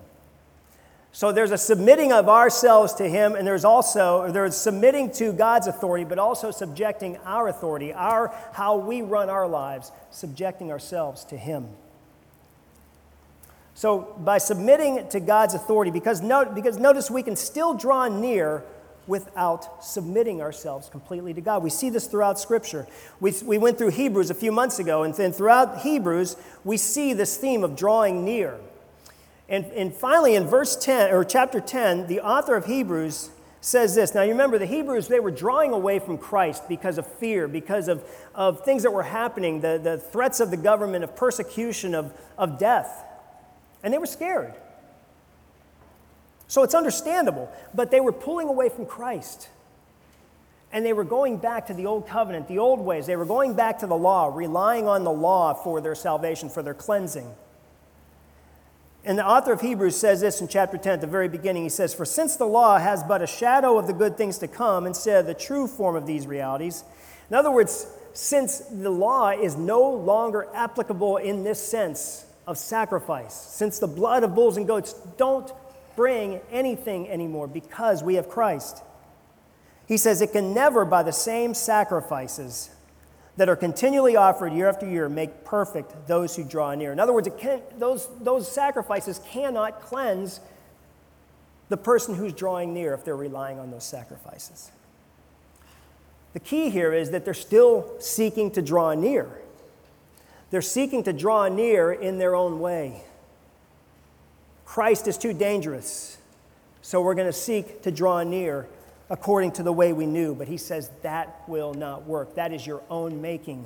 So 1.12 1.32
there's 1.32 1.52
a 1.52 1.58
submitting 1.58 2.12
of 2.12 2.28
ourselves 2.28 2.94
to 2.96 3.08
Him, 3.08 3.36
and 3.36 3.48
there's 3.48 3.64
also 3.64 4.32
there's 4.32 4.58
submitting 4.58 5.12
to 5.14 5.32
God's 5.32 5.68
authority, 5.68 6.04
but 6.04 6.20
also 6.20 6.52
subjecting 6.52 7.18
our 7.18 7.48
authority, 7.48 7.94
our 7.94 8.34
how 8.54 8.78
we 8.78 9.02
run 9.02 9.30
our 9.30 9.48
lives, 9.48 9.92
subjecting 10.12 10.72
ourselves 10.72 11.24
to 11.26 11.38
Him. 11.38 11.68
So, 13.74 14.14
by 14.20 14.40
submitting 14.40 15.08
to 15.10 15.22
God's 15.22 15.54
authority, 15.54 15.90
because, 15.90 16.22
no, 16.22 16.44
because 16.44 16.78
notice 16.78 17.10
we 17.10 17.24
can 17.24 17.38
still 17.38 17.74
draw 17.74 18.10
near 18.10 18.64
without 19.10 19.84
submitting 19.84 20.40
ourselves 20.40 20.88
completely 20.88 21.34
to 21.34 21.42
God. 21.42 21.64
We 21.64 21.72
see 21.72 21.90
this 21.90 22.06
throughout 22.06 22.40
Scripture. 22.40 22.88
We, 23.20 23.34
we 23.44 23.58
went 23.58 23.80
through 23.80 23.90
Hebrews 23.90 24.30
a 24.30 24.36
few 24.36 24.52
months 24.52 24.78
ago, 24.78 25.02
and 25.02 25.14
then 25.16 25.34
throughout 25.34 25.80
Hebrews, 25.80 26.38
we 26.64 26.78
see 26.78 27.14
this 27.14 27.36
theme 27.36 27.64
of 27.64 27.76
drawing 27.76 28.24
near. 28.24 28.60
And, 29.50 29.66
and 29.66 29.92
finally, 29.92 30.36
in 30.36 30.46
verse 30.46 30.76
10, 30.76 31.12
or 31.12 31.26
chapter 31.26 31.60
10, 31.60 32.06
the 32.06 32.22
author 32.22 32.56
of 32.56 32.68
Hebrews 32.68 33.32
says 33.62 33.96
this. 33.96 34.14
Now, 34.14 34.22
you 34.22 34.32
remember 34.32 34.60
the 34.60 34.68
Hebrews, 34.68 35.08
they 35.08 35.20
were 35.20 35.32
drawing 35.32 35.74
away 35.74 35.98
from 35.98 36.20
Christ 36.20 36.70
because 36.70 37.00
of 37.00 37.08
fear, 37.08 37.48
because 37.48 37.88
of, 37.88 38.08
of 38.36 38.64
things 38.64 38.84
that 38.84 38.92
were 38.92 39.04
happening, 39.04 39.60
the, 39.60 39.80
the 39.82 39.98
threats 39.98 40.40
of 40.40 40.52
the 40.52 40.58
government, 40.58 41.04
of 41.04 41.16
persecution, 41.16 41.96
of, 41.96 42.14
of 42.38 42.60
death. 42.60 43.04
And 43.82 43.92
they 43.92 43.98
were 43.98 44.06
scared. 44.06 44.54
So 46.50 46.64
it's 46.64 46.74
understandable, 46.74 47.50
but 47.76 47.92
they 47.92 48.02
were 48.02 48.12
pulling 48.12 48.50
away 48.50 48.70
from 48.70 48.88
Christ. 48.88 49.50
And 50.72 50.84
they 50.84 50.94
were 50.94 51.04
going 51.04 51.38
back 51.38 51.68
to 51.68 51.76
the 51.76 51.86
old 51.86 52.08
covenant, 52.08 52.48
the 52.48 52.58
old 52.58 52.80
ways. 52.80 53.06
They 53.06 53.16
were 53.16 53.26
going 53.26 53.54
back 53.54 53.80
to 53.80 53.88
the 53.88 53.96
law, 53.96 54.32
relying 54.36 54.88
on 54.88 55.04
the 55.04 55.12
law 55.12 55.54
for 55.54 55.80
their 55.80 55.94
salvation, 55.94 56.50
for 56.50 56.64
their 56.64 56.74
cleansing. 56.74 57.32
And 59.06 59.18
the 59.18 59.26
author 59.26 59.54
of 59.54 59.62
Hebrews 59.62 59.96
says 59.96 60.22
this 60.22 60.42
in 60.42 60.48
chapter 60.48 60.78
10 60.78 60.94
at 60.94 61.02
the 61.02 61.08
very 61.08 61.30
beginning. 61.30 61.64
He 61.64 61.70
says, 61.70 61.94
For 61.94 62.04
since 62.04 62.36
the 62.36 62.46
law 62.46 62.80
has 62.80 63.04
but 63.04 63.22
a 63.22 63.28
shadow 63.28 63.78
of 63.78 63.86
the 63.86 63.94
good 63.94 64.18
things 64.18 64.40
to 64.40 64.48
come 64.48 64.88
instead 64.88 65.20
of 65.20 65.28
the 65.28 65.36
true 65.36 65.68
form 65.68 65.96
of 65.96 66.08
these 66.08 66.26
realities, 66.26 66.84
in 67.30 67.36
other 67.36 67.52
words, 67.52 67.86
since 68.14 68.58
the 68.60 68.90
law 68.90 69.30
is 69.30 69.56
no 69.56 69.88
longer 69.88 70.48
applicable 70.56 71.18
in 71.18 71.44
this 71.44 71.64
sense 71.64 72.26
of 72.48 72.58
sacrifice, 72.58 73.36
since 73.36 73.78
the 73.78 73.88
blood 73.88 74.24
of 74.24 74.34
bulls 74.34 74.58
and 74.58 74.66
goats 74.66 74.94
don't 75.18 75.54
bring 76.00 76.40
anything 76.50 77.10
anymore 77.10 77.46
because 77.46 78.02
we 78.02 78.16
have 78.16 78.30
Christ, 78.30 78.82
he 79.86 79.98
says 79.98 80.22
it 80.22 80.32
can 80.32 80.54
never, 80.54 80.86
by 80.86 81.04
the 81.04 81.12
same 81.12 81.54
sacrifices, 81.54 82.70
that 83.36 83.50
are 83.50 83.56
continually 83.58 84.16
offered 84.16 84.54
year 84.54 84.70
after 84.70 84.88
year 84.88 85.10
make 85.10 85.44
perfect 85.44 86.08
those 86.08 86.38
who 86.38 86.46
draw 86.46 86.74
near. 86.74 86.94
In 86.94 87.02
other 87.02 87.12
words, 87.12 87.28
can, 87.38 87.60
those, 87.78 88.08
those 88.22 88.50
sacrifices 88.50 89.20
cannot 89.30 89.82
cleanse 89.82 90.40
the 91.68 91.76
person 91.76 92.16
who's 92.16 92.32
drawing 92.32 92.74
near 92.74 92.94
if 92.94 93.04
they're 93.04 93.18
relying 93.18 93.60
on 93.60 93.70
those 93.70 93.84
sacrifices. 93.84 94.72
The 96.32 96.40
key 96.40 96.70
here 96.70 96.94
is 96.94 97.12
that 97.12 97.26
they're 97.26 97.34
still 97.34 98.00
seeking 98.00 98.52
to 98.52 98.62
draw 98.62 98.94
near. 98.94 99.28
They're 100.50 100.62
seeking 100.62 101.04
to 101.04 101.12
draw 101.12 101.50
near 101.50 101.92
in 101.92 102.20
their 102.20 102.38
own 102.38 102.62
way. 102.62 103.04
Christ 104.70 105.08
is 105.08 105.18
too 105.18 105.34
dangerous, 105.34 106.20
so 106.84 107.02
we're 107.02 107.16
going 107.16 107.26
to 107.26 107.34
seek 107.34 107.82
to 107.82 107.90
draw 107.92 108.22
near 108.22 108.68
according 109.10 109.54
to 109.54 109.64
the 109.64 109.74
way 109.74 109.94
we 109.94 110.06
knew. 110.06 110.36
But 110.36 110.48
he 110.48 110.58
says 110.58 110.92
that 111.02 111.42
will 111.48 111.74
not 111.74 112.06
work. 112.06 112.36
That 112.36 112.54
is 112.54 112.68
your 112.68 112.84
own 112.88 113.20
making. 113.20 113.66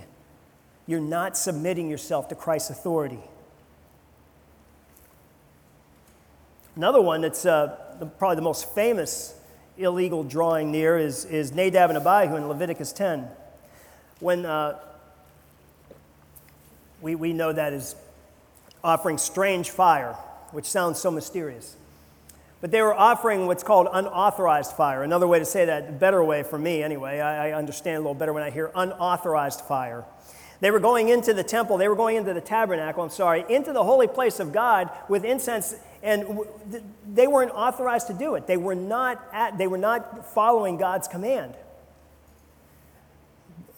You're 0.88 1.02
not 1.02 1.36
submitting 1.36 1.90
yourself 1.90 2.30
to 2.30 2.36
Christ's 2.36 2.70
authority. 2.70 3.20
Another 6.78 7.02
one 7.02 7.20
that's 7.20 7.46
uh, 7.46 8.08
probably 8.18 8.38
the 8.38 8.42
most 8.42 8.74
famous 8.74 9.36
illegal 9.78 10.24
drawing 10.24 10.72
near 10.72 10.98
is, 10.98 11.26
is 11.26 11.52
Nadab 11.52 11.90
and 11.90 11.98
Abihu 11.98 12.38
in 12.38 12.48
Leviticus 12.48 12.94
10. 12.94 13.28
When 14.22 14.46
uh, 14.46 14.80
we, 17.02 17.16
we 17.16 17.34
know 17.34 17.52
that 17.52 17.74
is 17.74 17.94
offering 18.86 19.18
strange 19.18 19.70
fire, 19.70 20.16
which 20.54 20.66
sounds 20.66 21.00
so 21.00 21.12
mysterious. 21.12 21.76
But 22.62 22.72
they 22.72 22.82
were 22.82 22.94
offering 22.94 23.46
what's 23.46 23.64
called 23.64 23.90
unauthorized 23.92 24.72
fire. 24.72 25.04
Another 25.04 25.28
way 25.28 25.38
to 25.40 25.46
say 25.46 25.66
that, 25.66 26.00
better 26.00 26.24
way 26.24 26.44
for 26.44 26.58
me 26.58 26.82
anyway, 26.82 27.20
I, 27.20 27.50
I 27.50 27.58
understand 27.58 27.98
a 27.98 28.00
little 28.00 28.14
better 28.14 28.32
when 28.32 28.44
I 28.44 28.52
hear 28.52 28.72
unauthorized 28.74 29.60
fire. 29.62 30.06
They 30.62 30.72
were 30.72 30.80
going 30.80 31.10
into 31.10 31.34
the 31.34 31.44
temple, 31.44 31.78
they 31.78 31.90
were 31.90 31.96
going 31.96 32.16
into 32.16 32.34
the 32.34 32.40
tabernacle, 32.40 33.04
I'm 33.04 33.10
sorry, 33.10 33.44
into 33.50 33.74
the 33.74 33.84
holy 33.84 34.08
place 34.08 34.40
of 34.40 34.54
God 34.54 34.90
with 35.10 35.26
incense, 35.26 35.76
and 36.02 36.40
they 37.06 37.28
weren't 37.28 37.52
authorized 37.52 38.08
to 38.08 38.14
do 38.14 38.36
it. 38.36 38.48
They 38.48 38.56
were 38.56 38.76
not, 38.76 39.22
at, 39.34 39.58
they 39.58 39.68
were 39.68 39.78
not 39.78 40.34
following 40.34 40.78
God's 40.78 41.10
command. 41.10 41.56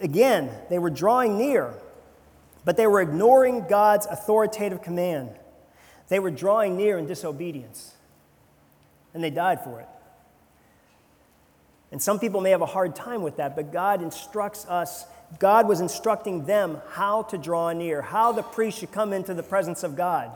Again, 0.00 0.48
they 0.70 0.78
were 0.78 0.90
drawing 0.90 1.38
near, 1.38 1.74
but 2.64 2.76
they 2.76 2.86
were 2.86 3.00
ignoring 3.00 3.66
God's 3.66 4.06
authoritative 4.06 4.80
command. 4.80 5.30
They 6.08 6.18
were 6.18 6.30
drawing 6.30 6.76
near 6.76 6.98
in 6.98 7.06
disobedience 7.06 7.94
and 9.14 9.24
they 9.24 9.30
died 9.30 9.64
for 9.64 9.80
it. 9.80 9.88
And 11.90 12.02
some 12.02 12.18
people 12.18 12.40
may 12.40 12.50
have 12.50 12.62
a 12.62 12.66
hard 12.66 12.94
time 12.94 13.22
with 13.22 13.38
that, 13.38 13.56
but 13.56 13.72
God 13.72 14.02
instructs 14.02 14.66
us, 14.66 15.06
God 15.38 15.66
was 15.66 15.80
instructing 15.80 16.44
them 16.44 16.82
how 16.90 17.22
to 17.24 17.38
draw 17.38 17.72
near, 17.72 18.02
how 18.02 18.32
the 18.32 18.42
priest 18.42 18.78
should 18.78 18.92
come 18.92 19.12
into 19.12 19.32
the 19.32 19.42
presence 19.42 19.82
of 19.82 19.96
God. 19.96 20.30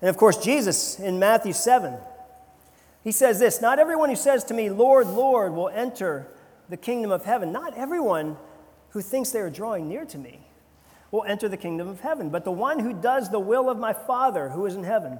And 0.00 0.08
of 0.08 0.16
course, 0.16 0.38
Jesus 0.38 0.98
in 0.98 1.18
Matthew 1.18 1.52
7, 1.52 1.94
he 3.04 3.12
says 3.12 3.38
this 3.38 3.60
Not 3.60 3.78
everyone 3.78 4.08
who 4.08 4.16
says 4.16 4.44
to 4.44 4.54
me, 4.54 4.70
Lord, 4.70 5.06
Lord, 5.06 5.52
will 5.52 5.68
enter 5.68 6.26
the 6.68 6.76
kingdom 6.76 7.10
of 7.10 7.24
heaven. 7.24 7.52
Not 7.52 7.76
everyone 7.76 8.36
who 8.90 9.02
thinks 9.02 9.30
they 9.30 9.40
are 9.40 9.50
drawing 9.50 9.88
near 9.88 10.04
to 10.06 10.18
me 10.18 10.45
will 11.10 11.24
enter 11.24 11.48
the 11.48 11.56
kingdom 11.56 11.88
of 11.88 12.00
heaven, 12.00 12.30
but 12.30 12.44
the 12.44 12.50
one 12.50 12.78
who 12.78 12.92
does 12.92 13.30
the 13.30 13.38
will 13.38 13.70
of 13.70 13.78
my 13.78 13.92
Father 13.92 14.50
who 14.50 14.66
is 14.66 14.74
in 14.74 14.84
heaven. 14.84 15.18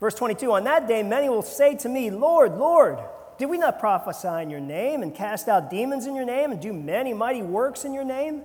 Verse 0.00 0.14
22 0.14 0.52
On 0.52 0.64
that 0.64 0.86
day, 0.86 1.02
many 1.02 1.28
will 1.28 1.42
say 1.42 1.74
to 1.76 1.88
me, 1.88 2.10
Lord, 2.10 2.56
Lord, 2.56 2.98
did 3.38 3.46
we 3.46 3.58
not 3.58 3.80
prophesy 3.80 4.42
in 4.42 4.50
your 4.50 4.60
name 4.60 5.02
and 5.02 5.14
cast 5.14 5.48
out 5.48 5.70
demons 5.70 6.06
in 6.06 6.14
your 6.14 6.24
name 6.24 6.52
and 6.52 6.60
do 6.60 6.72
many 6.72 7.14
mighty 7.14 7.42
works 7.42 7.84
in 7.84 7.92
your 7.92 8.04
name? 8.04 8.42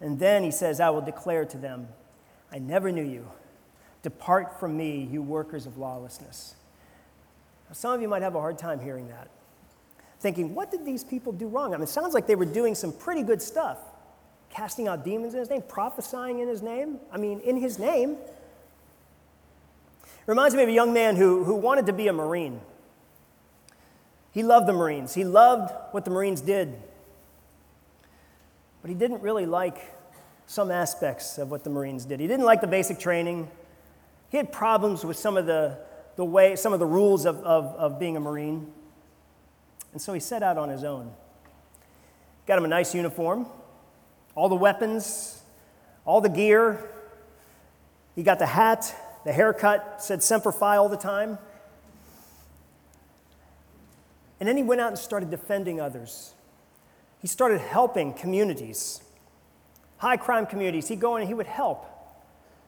And 0.00 0.18
then 0.18 0.42
he 0.42 0.50
says, 0.50 0.80
I 0.80 0.90
will 0.90 1.00
declare 1.00 1.44
to 1.46 1.58
them, 1.58 1.88
I 2.52 2.58
never 2.58 2.90
knew 2.90 3.04
you. 3.04 3.30
Depart 4.02 4.58
from 4.58 4.76
me, 4.76 5.08
you 5.10 5.22
workers 5.22 5.66
of 5.66 5.76
lawlessness. 5.76 6.54
Now, 7.68 7.74
some 7.74 7.92
of 7.92 8.00
you 8.00 8.08
might 8.08 8.22
have 8.22 8.34
a 8.34 8.40
hard 8.40 8.58
time 8.58 8.80
hearing 8.80 9.08
that, 9.08 9.28
thinking, 10.20 10.54
what 10.54 10.70
did 10.70 10.86
these 10.86 11.04
people 11.04 11.32
do 11.32 11.48
wrong? 11.48 11.74
I 11.74 11.76
mean, 11.76 11.84
it 11.84 11.90
sounds 11.90 12.14
like 12.14 12.26
they 12.26 12.34
were 12.34 12.46
doing 12.46 12.74
some 12.74 12.92
pretty 12.92 13.22
good 13.22 13.42
stuff 13.42 13.78
casting 14.50 14.88
out 14.88 15.04
demons 15.04 15.32
in 15.34 15.40
his 15.40 15.50
name, 15.50 15.62
prophesying 15.62 16.40
in 16.40 16.48
his 16.48 16.62
name. 16.62 16.98
I 17.12 17.16
mean, 17.16 17.40
in 17.40 17.56
his 17.56 17.78
name. 17.78 18.16
Reminds 20.26 20.54
me 20.54 20.62
of 20.62 20.68
a 20.68 20.72
young 20.72 20.92
man 20.92 21.16
who, 21.16 21.44
who 21.44 21.54
wanted 21.54 21.86
to 21.86 21.92
be 21.92 22.08
a 22.08 22.12
Marine. 22.12 22.60
He 24.32 24.42
loved 24.42 24.68
the 24.68 24.72
Marines, 24.72 25.14
he 25.14 25.24
loved 25.24 25.72
what 25.92 26.04
the 26.04 26.10
Marines 26.10 26.40
did. 26.40 26.74
But 28.82 28.88
he 28.88 28.94
didn't 28.94 29.22
really 29.22 29.44
like 29.44 29.78
some 30.46 30.70
aspects 30.70 31.36
of 31.36 31.50
what 31.50 31.64
the 31.64 31.70
Marines 31.70 32.04
did. 32.04 32.18
He 32.18 32.26
didn't 32.26 32.46
like 32.46 32.60
the 32.60 32.66
basic 32.66 32.98
training. 32.98 33.50
He 34.30 34.36
had 34.36 34.52
problems 34.52 35.04
with 35.04 35.16
some 35.16 35.36
of 35.36 35.46
the, 35.46 35.78
the 36.16 36.24
way, 36.24 36.56
some 36.56 36.72
of 36.72 36.78
the 36.78 36.86
rules 36.86 37.26
of, 37.26 37.38
of, 37.44 37.66
of 37.76 37.98
being 37.98 38.16
a 38.16 38.20
Marine. 38.20 38.72
And 39.92 40.00
so 40.00 40.12
he 40.12 40.20
set 40.20 40.42
out 40.42 40.56
on 40.56 40.68
his 40.68 40.84
own. 40.84 41.12
Got 42.46 42.58
him 42.58 42.64
a 42.64 42.68
nice 42.68 42.94
uniform, 42.94 43.46
all 44.40 44.48
the 44.48 44.54
weapons, 44.54 45.42
all 46.06 46.22
the 46.22 46.30
gear. 46.30 46.88
He 48.16 48.22
got 48.22 48.38
the 48.38 48.46
hat, 48.46 48.94
the 49.26 49.34
haircut 49.34 50.02
said 50.02 50.22
Semper 50.22 50.50
Fi 50.50 50.78
all 50.78 50.88
the 50.88 50.96
time. 50.96 51.36
And 54.40 54.48
then 54.48 54.56
he 54.56 54.62
went 54.62 54.80
out 54.80 54.88
and 54.88 54.98
started 54.98 55.30
defending 55.30 55.78
others. 55.78 56.32
He 57.20 57.28
started 57.28 57.60
helping 57.60 58.14
communities, 58.14 59.02
high 59.98 60.16
crime 60.16 60.46
communities. 60.46 60.88
He'd 60.88 61.00
go 61.00 61.16
in 61.16 61.20
and 61.20 61.28
he 61.28 61.34
would 61.34 61.46
help. 61.46 61.84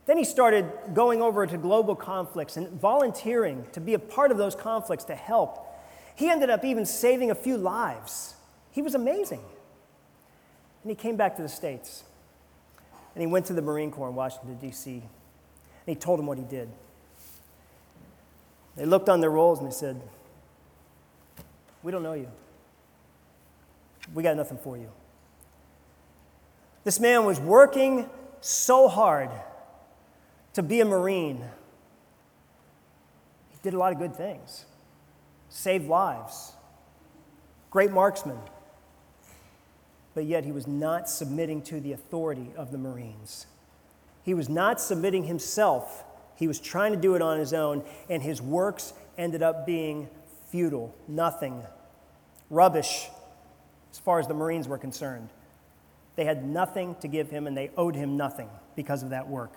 Then 0.05 0.19
he 0.19 0.25
started 0.25 0.71
going 0.93 1.23
over 1.23 1.47
to 1.47 1.57
global 1.57 1.97
conflicts 1.97 2.59
and 2.59 2.69
volunteering 2.69 3.64
to 3.73 3.81
be 3.81 3.95
a 3.95 3.99
part 3.99 4.31
of 4.31 4.37
those 4.37 4.55
conflicts 4.55 5.05
to 5.05 5.14
help. 5.14 5.67
He 6.17 6.29
ended 6.29 6.50
up 6.50 6.67
even 6.67 6.85
saving 6.85 7.31
a 7.31 7.35
few 7.35 7.57
lives. 7.57 8.35
He 8.73 8.83
was 8.83 8.95
amazing. 8.95 9.41
And 10.82 10.90
he 10.90 10.94
came 10.94 11.16
back 11.16 11.36
to 11.36 11.42
the 11.42 11.48
States. 11.48 12.04
And 13.14 13.20
he 13.22 13.26
went 13.26 13.46
to 13.46 13.52
the 13.52 13.62
Marine 13.62 13.90
Corps 13.90 14.08
in 14.08 14.14
Washington, 14.14 14.56
D.C. 14.60 14.92
And 14.92 15.02
he 15.86 15.94
told 15.94 16.18
them 16.18 16.26
what 16.26 16.38
he 16.38 16.44
did. 16.44 16.68
They 18.76 18.86
looked 18.86 19.08
on 19.08 19.20
their 19.20 19.30
rolls 19.30 19.58
and 19.58 19.68
they 19.68 19.74
said, 19.74 20.00
We 21.82 21.92
don't 21.92 22.02
know 22.02 22.14
you. 22.14 22.28
We 24.14 24.22
got 24.22 24.36
nothing 24.36 24.58
for 24.58 24.76
you. 24.76 24.90
This 26.84 26.98
man 26.98 27.24
was 27.24 27.38
working 27.38 28.08
so 28.40 28.88
hard 28.88 29.30
to 30.54 30.62
be 30.62 30.80
a 30.80 30.84
Marine. 30.84 31.44
He 33.50 33.58
did 33.62 33.74
a 33.74 33.78
lot 33.78 33.92
of 33.92 33.98
good 33.98 34.16
things, 34.16 34.64
saved 35.48 35.86
lives, 35.86 36.52
great 37.70 37.92
marksman. 37.92 38.38
But 40.14 40.25
yet 40.25 40.45
he 40.45 40.52
was 40.52 40.66
not 40.66 41.09
submitting 41.09 41.62
to 41.62 41.81
the 41.81 41.92
authority 41.92 42.50
of 42.57 42.71
the 42.71 42.78
Marines. 42.78 43.47
He 44.23 44.35
was 44.35 44.49
not 44.49 44.81
submitting 44.81 45.25
himself, 45.25 46.04
he 46.37 46.47
was 46.47 46.59
trying 46.59 46.92
to 46.92 46.99
do 46.99 47.14
it 47.14 47.23
on 47.23 47.38
his 47.38 47.52
own, 47.52 47.85
and 48.09 48.23
his 48.23 48.40
works 48.40 48.92
ended 49.19 49.42
up 49.42 49.66
being 49.66 50.09
futile, 50.50 50.95
nothing, 51.09 51.62
rubbish, 52.50 53.09
as 53.90 53.99
far 53.99 54.19
as 54.19 54.26
the 54.26 54.35
Marines 54.35 54.69
were 54.69 54.78
concerned. 54.78 55.28
They 56.16 56.25
had 56.25 56.45
nothing 56.45 56.97
to 56.97 57.09
give 57.09 57.31
him, 57.31 57.47
and 57.47 57.57
they 57.57 57.71
owed 57.76 57.95
him 57.95 58.16
nothing 58.16 58.49
because 58.76 59.02
of 59.02 59.11
that 59.11 59.28
work. 59.28 59.52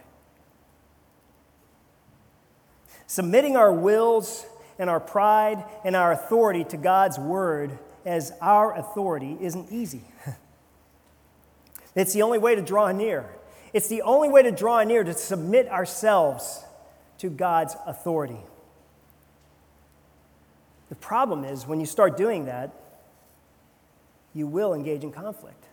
Submitting 3.08 3.56
our 3.56 3.74
wills 3.74 4.46
and 4.80 4.90
our 4.90 5.00
pride 5.00 5.64
and 5.84 5.96
our 5.96 6.12
authority 6.12 6.64
to 6.66 6.78
God's 6.78 7.20
word 7.20 7.78
as 8.06 8.32
our 8.42 8.76
authority 8.76 9.38
isn't 9.40 9.72
easy. 9.72 10.04
it's 11.96 12.14
the 12.14 12.22
only 12.22 12.38
way 12.38 12.56
to 12.56 12.62
draw 12.62 12.92
near. 12.92 13.30
It's 13.74 13.88
the 13.88 14.02
only 14.02 14.30
way 14.30 14.44
to 14.44 14.52
draw 14.52 14.84
near 14.84 15.04
to 15.04 15.14
submit 15.14 15.68
ourselves 15.70 16.64
to 17.18 17.30
God's 17.30 17.76
authority. 17.86 18.40
The 20.90 20.96
problem 20.96 21.44
is 21.44 21.66
when 21.66 21.80
you 21.80 21.86
start 21.86 22.18
doing 22.18 22.46
that, 22.46 22.72
you 24.34 24.48
will 24.48 24.74
engage 24.74 25.04
in 25.04 25.12
conflict. 25.12 25.64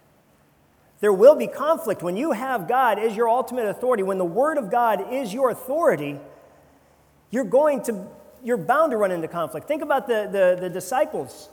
There 1.01 1.13
will 1.13 1.35
be 1.35 1.49
conflict 1.49 2.03
when 2.03 2.17
you 2.17 2.31
have 2.31 2.69
God 2.69 2.99
as 2.99 3.17
your 3.17 3.29
ultimate 3.29 3.67
authority, 3.67 4.05
when 4.05 4.19
the 4.19 4.25
Word 4.25 4.57
of 4.57 4.71
God 4.71 5.13
is 5.13 5.35
your 5.35 5.51
authority, 5.51 6.19
you're 7.31 7.45
going 7.45 7.83
to, 7.83 8.07
you're 8.45 8.57
bound 8.57 8.93
to 8.93 8.97
run 8.97 9.11
into 9.11 9.27
conflict. 9.27 9.67
Think 9.67 9.83
about 9.83 10.07
the, 10.07 10.29
the, 10.31 10.61
the 10.61 10.71
disciples 10.71 11.49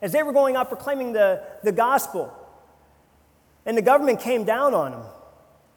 as 0.00 0.12
they 0.12 0.22
were 0.22 0.32
going 0.32 0.56
out 0.56 0.68
proclaiming 0.68 1.12
the, 1.12 1.42
the 1.62 1.72
gospel, 1.72 2.32
and 3.66 3.76
the 3.76 3.82
government 3.82 4.20
came 4.20 4.44
down 4.44 4.74
on 4.74 4.92
them. 4.92 5.02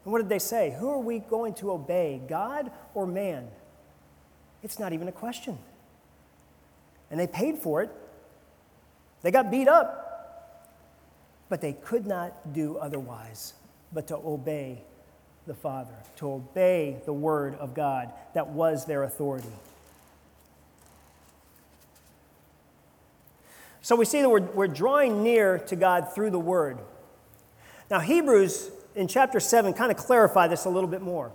And 0.04 0.12
what 0.12 0.20
did 0.20 0.30
they 0.30 0.40
say? 0.40 0.76
Who 0.80 0.90
are 0.90 1.00
we 1.00 1.20
going 1.20 1.54
to 1.56 1.72
obey, 1.72 2.22
God 2.28 2.72
or 2.94 3.06
man? 3.06 3.48
It's 4.64 4.80
not 4.80 4.94
even 4.94 5.08
a 5.08 5.12
question. 5.12 5.58
And 7.10 7.20
they 7.20 7.28
paid 7.28 7.60
for 7.60 7.82
it. 7.82 7.90
They 9.22 9.32
got 9.32 9.52
beat 9.52 9.68
up. 9.68 10.04
But 11.50 11.62
they 11.62 11.74
could 11.74 12.06
not 12.06 12.54
do 12.54 12.78
otherwise 12.78 13.54
but 13.94 14.08
to 14.08 14.16
obey 14.16 14.82
the 15.46 15.54
Father, 15.54 15.94
to 16.18 16.32
obey 16.32 16.98
the 17.06 17.14
Word 17.14 17.56
of 17.56 17.74
God 17.74 18.12
that 18.34 18.50
was 18.50 18.86
their 18.86 19.04
authority. 19.04 19.48
So 23.82 23.96
we 23.96 24.04
see 24.04 24.22
that 24.22 24.30
we're, 24.30 24.42
we're 24.42 24.68
drawing 24.68 25.24
near 25.24 25.60
to 25.60 25.76
God 25.78 26.14
through 26.14 26.32
the 26.32 26.40
Word. 26.40 26.80
Now, 27.90 28.00
Hebrews 28.00 28.70
in 28.96 29.08
chapter 29.08 29.40
7 29.40 29.74
kind 29.74 29.92
of 29.92 29.98
clarify 29.98 30.48
this 30.48 30.66
a 30.66 30.70
little 30.70 30.90
bit 30.90 31.02
more. 31.02 31.32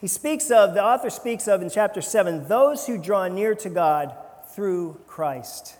He 0.00 0.08
speaks 0.08 0.50
of, 0.50 0.74
the 0.74 0.84
author 0.84 1.08
speaks 1.08 1.48
of 1.48 1.62
in 1.62 1.70
chapter 1.70 2.02
7, 2.02 2.48
those 2.48 2.86
who 2.86 2.98
draw 2.98 3.28
near 3.28 3.54
to 3.56 3.70
God 3.70 4.14
through 4.54 5.00
Christ. 5.06 5.76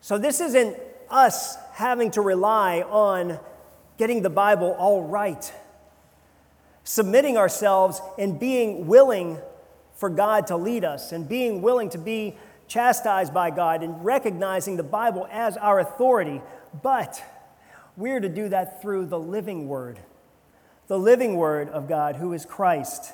So 0.00 0.18
this 0.18 0.40
isn't 0.40 0.76
us 1.08 1.56
having 1.72 2.10
to 2.12 2.20
rely 2.20 2.82
on 2.82 3.38
getting 3.98 4.22
the 4.22 4.30
Bible 4.30 4.74
all 4.78 5.02
right, 5.02 5.52
submitting 6.84 7.36
ourselves 7.36 8.00
and 8.18 8.38
being 8.38 8.86
willing 8.86 9.38
for 9.94 10.10
God 10.10 10.48
to 10.48 10.56
lead 10.56 10.84
us 10.84 11.12
and 11.12 11.28
being 11.28 11.62
willing 11.62 11.88
to 11.90 11.98
be 11.98 12.36
chastised 12.68 13.32
by 13.32 13.50
God 13.50 13.82
and 13.82 14.04
recognizing 14.04 14.76
the 14.76 14.82
Bible 14.82 15.28
as 15.30 15.56
our 15.56 15.78
authority. 15.78 16.42
But 16.82 17.22
we're 17.96 18.20
to 18.20 18.28
do 18.28 18.48
that 18.48 18.82
through 18.82 19.06
the 19.06 19.18
living 19.18 19.68
Word, 19.68 20.00
the 20.86 20.98
living 20.98 21.36
Word 21.36 21.68
of 21.68 21.88
God, 21.88 22.16
who 22.16 22.32
is 22.32 22.44
Christ. 22.44 23.12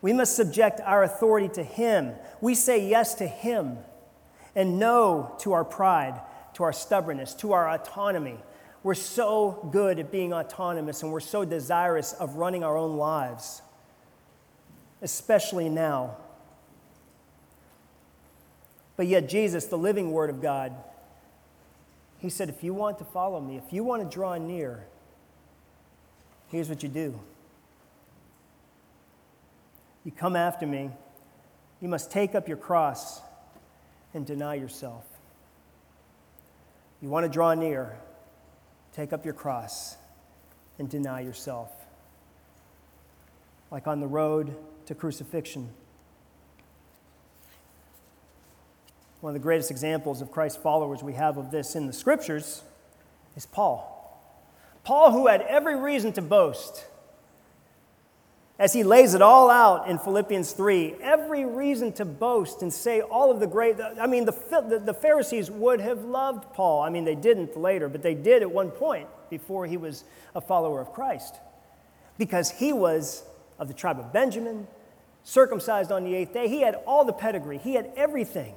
We 0.00 0.12
must 0.12 0.36
subject 0.36 0.80
our 0.80 1.02
authority 1.02 1.48
to 1.50 1.62
Him. 1.62 2.12
We 2.40 2.54
say 2.54 2.88
yes 2.88 3.14
to 3.16 3.26
Him 3.26 3.78
and 4.54 4.78
no 4.78 5.34
to 5.40 5.52
our 5.52 5.64
pride, 5.64 6.20
to 6.54 6.62
our 6.62 6.72
stubbornness, 6.72 7.34
to 7.34 7.52
our 7.52 7.68
autonomy. 7.68 8.36
We're 8.82 8.94
so 8.94 9.68
good 9.72 9.98
at 9.98 10.12
being 10.12 10.32
autonomous 10.32 11.02
and 11.02 11.10
we're 11.10 11.20
so 11.20 11.44
desirous 11.44 12.12
of 12.12 12.36
running 12.36 12.62
our 12.62 12.76
own 12.76 12.96
lives, 12.96 13.60
especially 15.02 15.68
now. 15.68 16.16
But 18.96 19.08
yet, 19.08 19.28
Jesus, 19.28 19.66
the 19.66 19.78
living 19.78 20.12
Word 20.12 20.30
of 20.30 20.40
God, 20.40 20.74
He 22.18 22.30
said, 22.30 22.48
if 22.48 22.64
you 22.64 22.74
want 22.74 22.98
to 22.98 23.04
follow 23.04 23.40
me, 23.40 23.56
if 23.56 23.72
you 23.72 23.84
want 23.84 24.02
to 24.02 24.08
draw 24.08 24.36
near, 24.36 24.84
here's 26.48 26.68
what 26.68 26.82
you 26.82 26.88
do. 26.88 27.18
You 30.04 30.12
come 30.12 30.36
after 30.36 30.66
me, 30.66 30.90
you 31.80 31.88
must 31.88 32.10
take 32.10 32.34
up 32.34 32.48
your 32.48 32.56
cross 32.56 33.20
and 34.14 34.26
deny 34.26 34.54
yourself. 34.54 35.04
You 37.00 37.08
want 37.08 37.24
to 37.24 37.30
draw 37.30 37.54
near, 37.54 37.96
take 38.92 39.12
up 39.12 39.24
your 39.24 39.34
cross 39.34 39.96
and 40.78 40.88
deny 40.88 41.20
yourself. 41.20 41.70
Like 43.70 43.86
on 43.86 44.00
the 44.00 44.06
road 44.06 44.56
to 44.86 44.94
crucifixion. 44.94 45.68
One 49.20 49.30
of 49.30 49.34
the 49.34 49.42
greatest 49.42 49.70
examples 49.70 50.20
of 50.20 50.30
Christ's 50.30 50.62
followers 50.62 51.02
we 51.02 51.14
have 51.14 51.38
of 51.38 51.50
this 51.50 51.74
in 51.74 51.86
the 51.86 51.92
scriptures 51.92 52.62
is 53.36 53.46
Paul. 53.46 53.94
Paul, 54.84 55.10
who 55.10 55.26
had 55.26 55.42
every 55.42 55.76
reason 55.76 56.12
to 56.14 56.22
boast 56.22 56.86
as 58.58 58.72
he 58.72 58.82
lays 58.82 59.14
it 59.14 59.22
all 59.22 59.50
out 59.50 59.88
in 59.88 59.98
Philippians 59.98 60.52
3, 60.52 60.96
every 61.00 61.44
reason 61.44 61.92
to 61.92 62.04
boast 62.04 62.62
and 62.62 62.72
say 62.72 63.00
all 63.00 63.30
of 63.30 63.38
the 63.38 63.46
great. 63.46 63.76
I 63.80 64.06
mean, 64.06 64.24
the, 64.24 64.82
the, 64.84 64.94
Pharisees 64.94 65.48
would 65.48 65.80
have 65.80 66.04
loved 66.04 66.52
Paul. 66.54 66.82
I 66.82 66.90
mean, 66.90 67.04
they 67.04 67.14
didn't 67.14 67.56
later, 67.56 67.88
but 67.88 68.02
they 68.02 68.14
did 68.14 68.42
at 68.42 68.50
one 68.50 68.70
point 68.70 69.06
before 69.30 69.66
he 69.66 69.76
was 69.76 70.02
a 70.34 70.40
follower 70.40 70.80
of 70.80 70.92
Christ. 70.92 71.36
Because 72.18 72.50
he 72.50 72.72
was 72.72 73.22
of 73.60 73.68
the 73.68 73.74
tribe 73.74 74.00
of 74.00 74.12
Benjamin, 74.12 74.66
circumcised 75.22 75.92
on 75.92 76.02
the 76.02 76.14
eighth 76.14 76.32
day. 76.32 76.48
He 76.48 76.62
had 76.62 76.76
all 76.86 77.04
the 77.04 77.12
pedigree, 77.12 77.58
he 77.58 77.74
had 77.74 77.92
everything. 77.96 78.54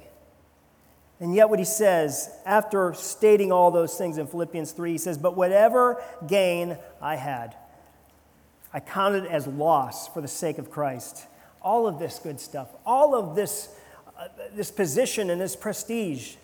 And 1.22 1.36
yet, 1.36 1.48
what 1.48 1.60
he 1.60 1.64
says 1.64 2.28
after 2.44 2.92
stating 2.94 3.52
all 3.52 3.70
those 3.70 3.96
things 3.96 4.18
in 4.18 4.26
Philippians 4.26 4.72
3, 4.72 4.90
he 4.90 4.98
says, 4.98 5.16
But 5.16 5.36
whatever 5.36 6.02
gain 6.26 6.76
I 7.00 7.14
had, 7.14 7.54
I 8.74 8.80
counted 8.80 9.26
as 9.26 9.46
loss 9.46 10.08
for 10.08 10.20
the 10.20 10.26
sake 10.26 10.58
of 10.58 10.68
Christ. 10.68 11.28
All 11.62 11.86
of 11.86 12.00
this 12.00 12.18
good 12.18 12.40
stuff, 12.40 12.70
all 12.84 13.14
of 13.14 13.36
this, 13.36 13.68
uh, 14.18 14.26
this 14.56 14.72
position 14.72 15.30
and 15.30 15.40
this 15.40 15.54
prestige, 15.54 16.34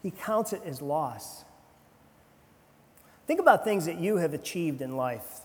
he 0.00 0.12
counts 0.12 0.52
it 0.52 0.62
as 0.64 0.80
loss. 0.80 1.44
Think 3.26 3.40
about 3.40 3.64
things 3.64 3.86
that 3.86 3.98
you 3.98 4.18
have 4.18 4.32
achieved 4.32 4.80
in 4.80 4.96
life. 4.96 5.40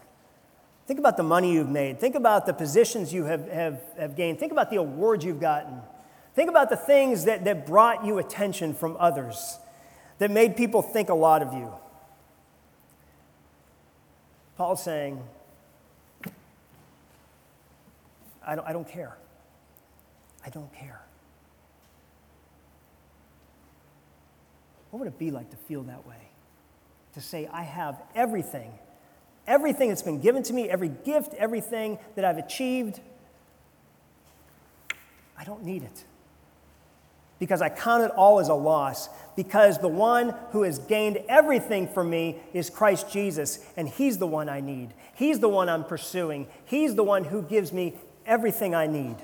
Think 0.85 0.99
about 0.99 1.17
the 1.17 1.23
money 1.23 1.53
you've 1.53 1.69
made. 1.69 1.99
Think 1.99 2.13
about 2.13 2.45
the 2.45 2.53
positions 2.53 3.11
you 3.11 3.23
have, 3.23 3.49
have, 3.49 3.81
have 3.97 4.15
gained. 4.15 4.37
Think 4.37 4.51
about 4.51 4.69
the 4.69 4.75
awards 4.75 5.25
you've 5.25 5.41
gotten. 5.41 5.81
Think 6.35 6.49
about 6.49 6.69
the 6.69 6.77
things 6.77 7.25
that, 7.25 7.45
that 7.45 7.65
brought 7.65 8.05
you 8.05 8.17
attention 8.17 8.73
from 8.73 8.97
others, 8.99 9.59
that 10.17 10.31
made 10.31 10.57
people 10.57 10.81
think 10.81 11.09
a 11.09 11.13
lot 11.13 11.41
of 11.41 11.53
you. 11.53 11.71
Paul's 14.57 14.83
saying, 14.83 15.21
I 18.45 18.55
don't, 18.55 18.67
I 18.67 18.73
don't 18.73 18.87
care. 18.87 19.15
I 20.45 20.49
don't 20.49 20.73
care. 20.73 21.01
What 24.89 24.99
would 24.99 25.07
it 25.07 25.17
be 25.17 25.31
like 25.31 25.49
to 25.51 25.57
feel 25.57 25.83
that 25.83 26.05
way? 26.07 26.29
To 27.13 27.21
say, 27.21 27.47
I 27.51 27.63
have 27.63 28.01
everything, 28.15 28.71
everything 29.47 29.89
that's 29.89 30.01
been 30.01 30.19
given 30.19 30.41
to 30.43 30.53
me, 30.53 30.69
every 30.69 30.89
gift, 30.89 31.33
everything 31.35 31.99
that 32.15 32.25
I've 32.25 32.37
achieved. 32.37 32.99
I 35.37 35.43
don't 35.43 35.63
need 35.63 35.83
it 35.83 36.03
because 37.43 37.61
I 37.61 37.67
count 37.67 38.05
it 38.05 38.11
all 38.11 38.39
as 38.39 38.47
a 38.47 38.53
loss, 38.53 39.09
because 39.35 39.77
the 39.79 39.89
one 39.89 40.33
who 40.51 40.63
has 40.63 40.79
gained 40.79 41.19
everything 41.27 41.89
for 41.89 42.01
me 42.01 42.37
is 42.53 42.69
Christ 42.69 43.11
Jesus, 43.11 43.59
and 43.75 43.89
He's 43.89 44.17
the 44.17 44.25
one 44.25 44.47
I 44.47 44.61
need. 44.61 44.93
He's 45.13 45.41
the 45.41 45.49
one 45.49 45.67
I'm 45.67 45.83
pursuing. 45.83 46.47
He's 46.63 46.95
the 46.95 47.03
one 47.03 47.25
who 47.25 47.41
gives 47.41 47.73
me 47.73 47.95
everything 48.25 48.73
I 48.73 48.87
need. 48.87 49.17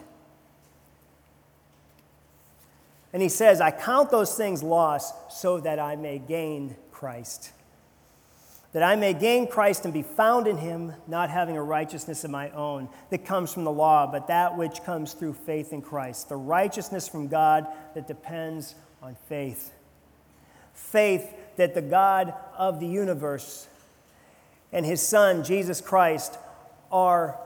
And 3.13 3.21
He 3.21 3.29
says, 3.29 3.61
I 3.61 3.71
count 3.71 4.11
those 4.11 4.35
things 4.35 4.61
loss 4.61 5.13
so 5.33 5.61
that 5.61 5.79
I 5.79 5.95
may 5.95 6.19
gain 6.19 6.75
Christ 6.91 7.53
that 8.71 8.83
I 8.83 8.95
may 8.95 9.13
gain 9.13 9.47
Christ 9.47 9.85
and 9.85 9.93
be 9.93 10.03
found 10.03 10.47
in 10.47 10.57
him, 10.57 10.93
not 11.07 11.29
having 11.29 11.57
a 11.57 11.63
righteousness 11.63 12.23
of 12.23 12.31
my 12.31 12.51
own 12.51 12.87
that 13.09 13.25
comes 13.25 13.51
from 13.51 13.63
the 13.63 13.71
law, 13.71 14.05
but 14.05 14.27
that 14.27 14.57
which 14.57 14.83
comes 14.83 15.13
through 15.13 15.33
faith 15.33 15.73
in 15.73 15.81
Christ, 15.81 16.29
the 16.29 16.35
righteousness 16.35 17.07
from 17.07 17.27
God 17.27 17.65
that 17.95 18.07
depends 18.07 18.75
on 19.01 19.15
faith. 19.27 19.71
Faith 20.73 21.33
that 21.55 21.73
the 21.73 21.81
God 21.81 22.33
of 22.57 22.79
the 22.79 22.87
universe 22.87 23.67
and 24.71 24.85
his 24.85 25.01
Son, 25.01 25.43
Jesus 25.43 25.81
Christ, 25.81 26.37
are 26.91 27.39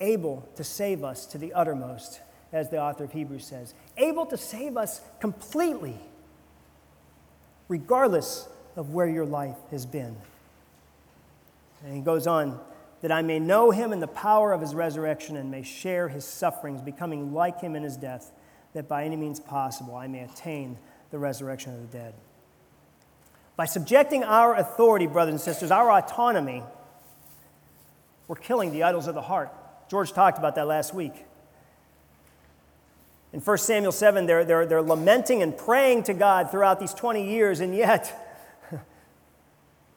able 0.00 0.48
to 0.56 0.64
save 0.64 1.02
us 1.02 1.26
to 1.26 1.38
the 1.38 1.52
uttermost, 1.52 2.20
as 2.52 2.70
the 2.70 2.80
author 2.80 3.04
of 3.04 3.12
Hebrews 3.12 3.46
says, 3.46 3.74
able 3.96 4.26
to 4.26 4.36
save 4.36 4.76
us 4.76 5.00
completely, 5.20 5.96
regardless 7.68 8.48
of 8.76 8.90
where 8.90 9.08
your 9.08 9.26
life 9.26 9.56
has 9.70 9.86
been. 9.86 10.16
And 11.84 11.94
he 11.94 12.00
goes 12.00 12.26
on, 12.26 12.58
that 13.02 13.10
I 13.10 13.20
may 13.20 13.40
know 13.40 13.72
him 13.72 13.92
in 13.92 13.98
the 14.00 14.06
power 14.06 14.52
of 14.52 14.60
his 14.60 14.74
resurrection 14.74 15.36
and 15.36 15.50
may 15.50 15.62
share 15.62 16.08
his 16.08 16.24
sufferings, 16.24 16.80
becoming 16.80 17.34
like 17.34 17.60
him 17.60 17.74
in 17.74 17.82
his 17.82 17.96
death, 17.96 18.30
that 18.74 18.88
by 18.88 19.04
any 19.04 19.16
means 19.16 19.40
possible 19.40 19.96
I 19.96 20.06
may 20.06 20.20
attain 20.20 20.78
the 21.10 21.18
resurrection 21.18 21.74
of 21.74 21.80
the 21.80 21.98
dead. 21.98 22.14
By 23.56 23.66
subjecting 23.66 24.24
our 24.24 24.54
authority, 24.54 25.06
brothers 25.06 25.32
and 25.32 25.40
sisters, 25.40 25.70
our 25.70 25.90
autonomy, 25.90 26.62
we're 28.28 28.36
killing 28.36 28.72
the 28.72 28.84
idols 28.84 29.08
of 29.08 29.14
the 29.14 29.22
heart. 29.22 29.52
George 29.90 30.12
talked 30.12 30.38
about 30.38 30.54
that 30.54 30.66
last 30.66 30.94
week. 30.94 31.12
In 33.32 33.40
1 33.40 33.58
Samuel 33.58 33.92
7, 33.92 34.26
they're, 34.26 34.44
they're, 34.44 34.64
they're 34.64 34.82
lamenting 34.82 35.42
and 35.42 35.56
praying 35.56 36.04
to 36.04 36.14
God 36.14 36.50
throughout 36.50 36.78
these 36.78 36.94
20 36.94 37.28
years, 37.28 37.60
and 37.60 37.74
yet 37.74 38.21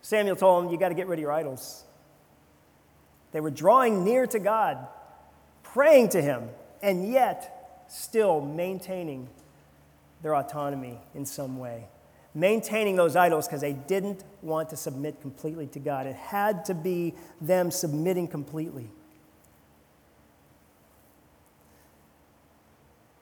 Samuel 0.05 0.35
told 0.35 0.63
them, 0.65 0.71
You 0.71 0.77
got 0.77 0.89
to 0.89 0.93
get 0.93 1.07
rid 1.07 1.17
of 1.17 1.21
your 1.21 1.31
idols. 1.31 1.83
They 3.31 3.39
were 3.39 3.49
drawing 3.49 4.03
near 4.03 4.27
to 4.27 4.37
God, 4.37 4.87
praying 5.63 6.09
to 6.09 6.21
Him, 6.21 6.49
and 6.83 7.11
yet 7.11 7.85
still 7.87 8.39
maintaining 8.39 9.27
their 10.21 10.35
autonomy 10.35 10.99
in 11.15 11.25
some 11.25 11.57
way. 11.57 11.87
Maintaining 12.35 12.95
those 12.97 13.15
idols 13.15 13.47
because 13.47 13.61
they 13.61 13.73
didn't 13.73 14.23
want 14.43 14.69
to 14.69 14.77
submit 14.77 15.21
completely 15.21 15.65
to 15.65 15.79
God. 15.79 16.05
It 16.05 16.15
had 16.15 16.65
to 16.65 16.75
be 16.75 17.15
them 17.41 17.71
submitting 17.71 18.27
completely. 18.27 18.91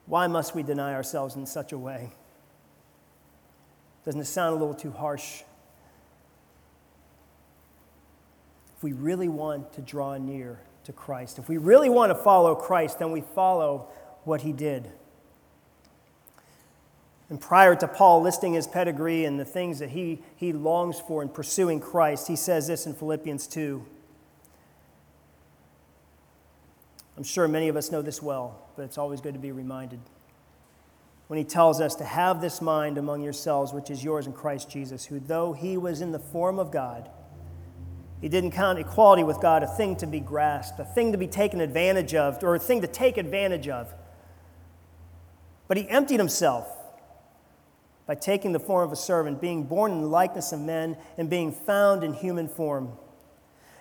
Why 0.05 0.27
must 0.27 0.53
we 0.53 0.63
deny 0.63 0.93
ourselves 0.95 1.37
in 1.37 1.45
such 1.45 1.71
a 1.71 1.77
way? 1.77 2.11
Doesn't 4.03 4.19
it 4.19 4.25
sound 4.25 4.57
a 4.57 4.59
little 4.59 4.75
too 4.75 4.91
harsh? 4.91 5.43
If 8.83 8.87
we 8.87 8.91
really 8.91 9.29
want 9.29 9.71
to 9.75 9.81
draw 9.81 10.17
near 10.17 10.59
to 10.83 10.91
Christ, 10.91 11.39
if 11.39 11.47
we 11.47 11.55
really 11.55 11.87
want 11.87 12.09
to 12.09 12.15
follow 12.15 12.53
Christ, 12.53 12.99
then 12.99 13.13
we 13.13 13.21
follow 13.21 13.87
what 14.25 14.41
he 14.41 14.51
did. 14.51 14.91
And 17.29 17.39
prior 17.39 17.77
to 17.77 17.87
Paul 17.87 18.21
listing 18.21 18.55
his 18.55 18.67
pedigree 18.67 19.23
and 19.23 19.39
the 19.39 19.45
things 19.45 19.79
that 19.79 19.91
he, 19.91 20.21
he 20.35 20.51
longs 20.51 20.99
for 20.99 21.21
in 21.21 21.29
pursuing 21.29 21.79
Christ, 21.79 22.27
he 22.27 22.35
says 22.35 22.67
this 22.67 22.85
in 22.85 22.93
Philippians 22.93 23.47
2. 23.47 23.85
I'm 27.15 27.23
sure 27.23 27.47
many 27.47 27.69
of 27.69 27.77
us 27.77 27.89
know 27.89 28.01
this 28.01 28.21
well, 28.21 28.67
but 28.75 28.83
it's 28.83 28.97
always 28.97 29.21
good 29.21 29.33
to 29.33 29.39
be 29.39 29.53
reminded. 29.53 30.01
When 31.27 31.37
he 31.37 31.45
tells 31.45 31.79
us 31.79 31.95
to 31.95 32.03
have 32.03 32.41
this 32.41 32.61
mind 32.61 32.97
among 32.97 33.21
yourselves, 33.21 33.71
which 33.71 33.89
is 33.89 34.03
yours 34.03 34.27
in 34.27 34.33
Christ 34.33 34.69
Jesus, 34.69 35.05
who, 35.05 35.21
though 35.21 35.53
he 35.53 35.77
was 35.77 36.01
in 36.01 36.11
the 36.11 36.19
form 36.19 36.59
of 36.59 36.69
God, 36.69 37.09
he 38.23 38.29
didn't 38.29 38.51
count 38.51 38.79
equality 38.79 39.21
with 39.21 39.41
God 39.41 39.63
a 39.63 39.67
thing 39.67 39.97
to 39.97 40.07
be 40.07 40.21
grasped, 40.21 40.79
a 40.79 40.85
thing 40.85 41.11
to 41.11 41.17
be 41.17 41.27
taken 41.27 41.59
advantage 41.59 42.15
of, 42.15 42.41
or 42.41 42.55
a 42.55 42.59
thing 42.59 42.79
to 42.79 42.87
take 42.87 43.17
advantage 43.17 43.67
of. 43.67 43.93
But 45.67 45.75
he 45.75 45.89
emptied 45.89 46.21
himself 46.21 46.73
by 48.07 48.15
taking 48.15 48.53
the 48.53 48.61
form 48.61 48.85
of 48.85 48.93
a 48.93 48.95
servant, 48.95 49.41
being 49.41 49.63
born 49.63 49.91
in 49.91 49.99
the 49.99 50.07
likeness 50.07 50.53
of 50.53 50.61
men, 50.61 50.95
and 51.17 51.29
being 51.29 51.51
found 51.51 52.01
in 52.01 52.13
human 52.13 52.47
form. 52.47 52.93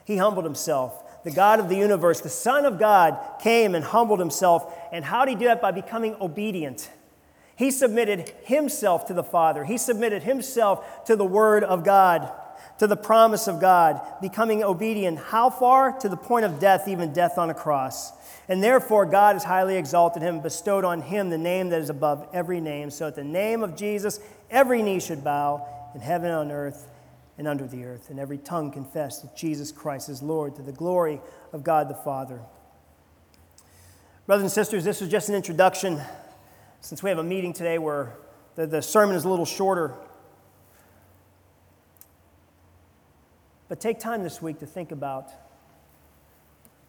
He 0.05 0.17
humbled 0.17 0.45
himself 0.45 1.23
the 1.23 1.31
God 1.31 1.61
of 1.61 1.69
the 1.69 1.77
universe, 1.77 2.21
the 2.21 2.29
Son 2.29 2.65
of 2.65 2.81
God, 2.81 3.17
came 3.41 3.77
and 3.77 3.85
humbled 3.85 4.19
himself. 4.19 4.77
And 4.91 5.05
how 5.05 5.25
did 5.25 5.31
he 5.31 5.37
do 5.37 5.45
that? 5.45 5.63
By 5.63 5.71
becoming 5.71 6.17
obedient. 6.21 6.91
He 7.55 7.71
submitted 7.71 8.33
himself 8.43 9.07
to 9.07 9.15
the 9.15 9.23
Father, 9.23 9.63
he 9.63 9.79
submitted 9.79 10.25
himself 10.25 11.05
to 11.05 11.15
the 11.15 11.25
Word 11.25 11.63
of 11.63 11.85
God, 11.85 12.33
to 12.79 12.87
the 12.87 12.97
promise 12.97 13.49
of 13.49 13.61
God, 13.61 14.01
becoming 14.21 14.65
obedient. 14.65 15.19
How 15.19 15.51
far? 15.51 15.99
To 16.01 16.09
the 16.09 16.17
point 16.17 16.45
of 16.45 16.59
death, 16.59 16.89
even 16.89 17.13
death 17.13 17.39
on 17.39 17.51
a 17.51 17.55
cross. 17.55 18.13
And 18.49 18.63
therefore, 18.63 19.07
God 19.07 19.37
has 19.37 19.45
highly 19.45 19.77
exalted 19.77 20.23
him, 20.23 20.41
bestowed 20.41 20.85
on 20.85 21.01
him 21.01 21.31
the 21.31 21.39
name 21.39 21.69
that 21.71 21.81
is 21.81 21.91
above 21.91 22.29
every 22.33 22.61
name, 22.61 22.91
so 22.91 23.07
at 23.07 23.15
the 23.15 23.25
name 23.25 23.63
of 23.63 23.77
Jesus, 23.77 24.19
every 24.51 24.83
knee 24.83 25.01
should 25.01 25.23
bow 25.23 25.67
in 25.95 26.01
heaven 26.01 26.31
on 26.31 26.51
earth 26.51 26.89
and 27.39 27.49
under 27.49 27.67
the 27.67 27.85
earth, 27.85 28.11
and 28.11 28.19
every 28.19 28.39
tongue 28.39 28.71
confess 28.71 29.21
that 29.21 29.37
Jesus 29.37 29.73
Christ 29.73 30.09
is 30.09 30.23
Lord 30.23 30.57
to 30.57 30.63
the 30.63 30.73
glory 30.73 31.21
of 31.53 31.65
God 31.65 31.89
the 31.89 31.95
Father. 31.95 32.41
Brothers 34.27 34.43
and 34.43 34.53
sisters, 34.53 34.85
this 34.85 35.01
was 35.01 35.11
just 35.11 35.29
an 35.29 35.35
introduction. 35.35 36.01
Since 36.81 37.03
we 37.03 37.11
have 37.11 37.19
a 37.19 37.25
meeting 37.25 37.53
today 37.53 37.79
where 37.79 38.17
the, 38.55 38.67
the 38.67 38.83
sermon 38.83 39.17
is 39.17 39.25
a 39.25 39.29
little 39.29 39.47
shorter, 39.47 39.95
but 43.73 43.81
take 43.81 43.99
time 43.99 44.23
this 44.23 44.43
week 44.43 44.59
to 44.59 44.67
think 44.67 44.93
about 44.93 45.31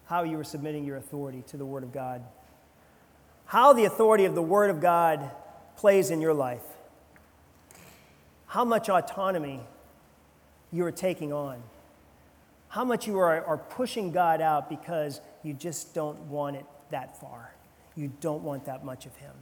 how 0.04 0.22
you 0.22 0.38
are 0.38 0.44
submitting 0.44 0.84
your 0.84 0.98
authority 0.98 1.42
to 1.46 1.56
the 1.56 1.64
Word 1.64 1.82
of 1.82 1.94
God, 1.94 2.22
how 3.46 3.72
the 3.72 3.86
authority 3.86 4.26
of 4.26 4.34
the 4.34 4.42
Word 4.42 4.68
of 4.68 4.82
God 4.82 5.30
plays 5.78 6.10
in 6.10 6.20
your 6.20 6.34
life, 6.34 6.60
how 8.48 8.66
much 8.66 8.90
autonomy 8.90 9.60
you 10.70 10.84
are 10.84 10.92
taking 10.92 11.32
on. 11.32 11.62
How 12.68 12.84
much 12.84 13.06
you 13.06 13.16
are, 13.18 13.42
are 13.42 13.56
pushing 13.56 14.12
God 14.12 14.42
out 14.42 14.68
because 14.68 15.22
you 15.42 15.54
just 15.54 15.94
don't 15.94 16.18
want 16.28 16.56
it 16.56 16.66
that 16.90 17.18
far. 17.18 17.54
You 17.96 18.12
don't 18.20 18.42
want 18.42 18.66
that 18.66 18.84
much 18.84 19.06
of 19.06 19.16
Him. 19.16 19.32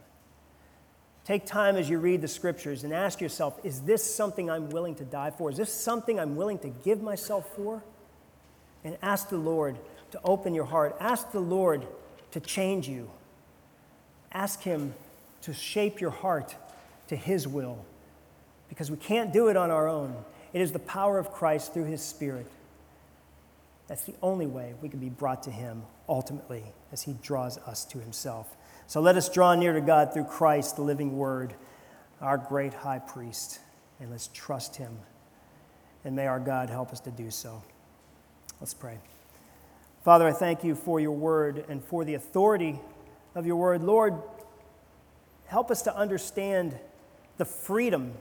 Take 1.24 1.46
time 1.46 1.76
as 1.76 1.88
you 1.88 1.98
read 1.98 2.20
the 2.20 2.28
scriptures 2.28 2.85
and 2.85 2.92
ask 2.92 3.20
yourself 3.20 3.58
is 3.64 3.82
this 3.82 4.02
something 4.02 4.50
I'm 4.50 4.70
willing 4.70 4.94
to 4.96 5.04
die 5.04 5.30
for? 5.30 5.50
Is 5.50 5.56
this 5.56 5.72
something 5.72 6.18
I'm 6.18 6.37
willing 6.37 6.58
to 6.61 6.68
give 6.68 7.02
myself 7.02 7.54
for? 7.54 7.82
And 8.85 8.96
ask 9.02 9.28
the 9.28 9.37
Lord 9.37 9.78
to 10.11 10.20
open 10.24 10.54
your 10.54 10.64
heart. 10.64 10.96
Ask 10.98 11.30
the 11.30 11.40
Lord 11.40 11.87
to 12.32 12.40
change 12.40 12.88
you. 12.88 13.08
Ask 14.32 14.62
Him 14.62 14.94
to 15.42 15.54
shape 15.54 16.00
your 16.00 16.11
heart 16.11 16.56
to 17.08 17.14
His 17.14 17.46
will 17.46 17.85
because 18.72 18.90
we 18.90 18.96
can't 18.96 19.35
do 19.35 19.48
it 19.48 19.56
on 19.56 19.70
our 19.70 19.87
own. 19.87 20.16
It 20.54 20.62
is 20.62 20.72
the 20.72 20.78
power 20.78 21.18
of 21.18 21.30
Christ 21.30 21.74
through 21.74 21.85
his 21.85 22.00
Spirit. 22.00 22.46
That's 23.87 24.04
the 24.04 24.14
only 24.22 24.46
way 24.46 24.72
we 24.80 24.88
can 24.88 24.98
be 24.98 25.11
brought 25.11 25.42
to 25.42 25.50
him 25.50 25.82
ultimately 26.08 26.64
as 26.90 27.02
he 27.02 27.14
draws 27.22 27.58
us 27.58 27.85
to 27.85 27.98
himself. 27.98 28.56
So 28.92 29.00
let 29.00 29.16
us 29.16 29.31
draw 29.31 29.55
near 29.55 29.72
to 29.72 29.81
God 29.81 30.12
through 30.12 30.24
Christ, 30.24 30.76
the 30.76 30.83
living 30.83 31.16
word, 31.16 31.55
our 32.20 32.37
great 32.37 32.74
high 32.74 32.98
priest, 32.98 33.59
and 33.98 34.11
let's 34.11 34.28
trust 34.35 34.76
him. 34.76 34.98
And 36.05 36.14
may 36.14 36.26
our 36.26 36.38
God 36.38 36.68
help 36.68 36.92
us 36.92 37.00
to 37.00 37.11
do 37.11 37.31
so. 37.31 37.62
Let's 38.61 38.74
pray. 38.74 38.98
Father, 40.05 40.28
I 40.28 40.33
thank 40.33 40.62
you 40.62 40.74
for 40.74 41.00
your 41.00 41.12
word 41.12 41.64
and 41.70 41.83
for 41.83 42.05
the 42.05 42.12
authority 42.12 42.81
of 43.35 43.46
your 43.46 43.57
word. 43.57 43.83
Lord, 43.83 44.12
help 45.46 45.70
us 45.70 45.81
to 45.85 45.96
understand 45.96 46.78
the 47.38 47.46
freedom 47.46 48.12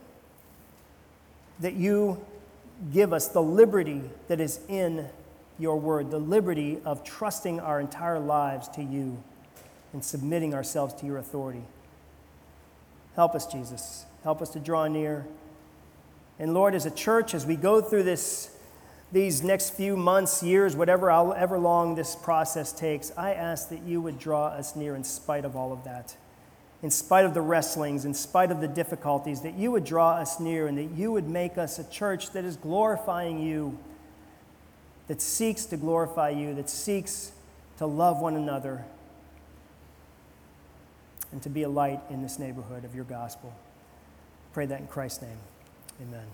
that 1.60 1.74
you 1.74 2.24
give 2.94 3.12
us 3.12 3.28
the 3.28 3.42
liberty 3.42 4.00
that 4.28 4.40
is 4.40 4.58
in 4.68 5.10
your 5.58 5.78
word, 5.78 6.10
the 6.10 6.18
liberty 6.18 6.80
of 6.86 7.04
trusting 7.04 7.60
our 7.60 7.78
entire 7.78 8.18
lives 8.18 8.68
to 8.68 8.82
you 8.82 9.22
and 9.92 10.04
submitting 10.04 10.54
ourselves 10.54 10.94
to 10.94 11.06
your 11.06 11.18
authority. 11.18 11.64
Help 13.14 13.34
us, 13.34 13.46
Jesus. 13.46 14.06
Help 14.24 14.40
us 14.40 14.50
to 14.50 14.58
draw 14.58 14.86
near. 14.86 15.26
And 16.38 16.54
Lord, 16.54 16.74
as 16.74 16.86
a 16.86 16.90
church, 16.90 17.34
as 17.34 17.44
we 17.44 17.56
go 17.56 17.80
through 17.80 18.04
this, 18.04 18.56
these 19.12 19.42
next 19.42 19.70
few 19.70 19.96
months, 19.96 20.42
years, 20.42 20.74
whatever 20.74 21.10
however 21.10 21.58
long 21.58 21.94
this 21.94 22.16
process 22.16 22.72
takes, 22.72 23.12
I 23.16 23.34
ask 23.34 23.68
that 23.68 23.82
you 23.82 24.00
would 24.00 24.18
draw 24.18 24.46
us 24.46 24.74
near 24.74 24.94
in 24.94 25.04
spite 25.04 25.44
of 25.44 25.56
all 25.56 25.72
of 25.72 25.84
that 25.84 26.16
in 26.82 26.90
spite 26.90 27.24
of 27.24 27.32
the 27.32 27.40
wrestlings, 27.40 28.04
in 28.04 28.12
spite 28.12 28.50
of 28.50 28.60
the 28.60 28.68
difficulties, 28.68 29.42
that 29.42 29.54
you 29.54 29.70
would 29.70 29.84
draw 29.84 30.12
us 30.12 30.40
near 30.40 30.66
and 30.66 30.76
that 30.76 30.90
you 30.90 31.12
would 31.12 31.28
make 31.28 31.56
us 31.56 31.78
a 31.78 31.84
church 31.84 32.32
that 32.32 32.44
is 32.44 32.56
glorifying 32.56 33.38
you, 33.38 33.78
that 35.06 35.22
seeks 35.22 35.64
to 35.66 35.76
glorify 35.76 36.30
you, 36.30 36.54
that 36.54 36.68
seeks 36.68 37.30
to 37.78 37.86
love 37.86 38.20
one 38.20 38.34
another, 38.34 38.84
and 41.32 41.42
to 41.42 41.48
be 41.48 41.62
a 41.62 41.68
light 41.68 42.00
in 42.10 42.22
this 42.22 42.38
neighborhood 42.38 42.84
of 42.84 42.94
your 42.94 43.04
gospel. 43.04 43.52
Pray 44.52 44.66
that 44.66 44.80
in 44.80 44.86
Christ's 44.86 45.22
name. 45.22 45.38
Amen. 46.00 46.26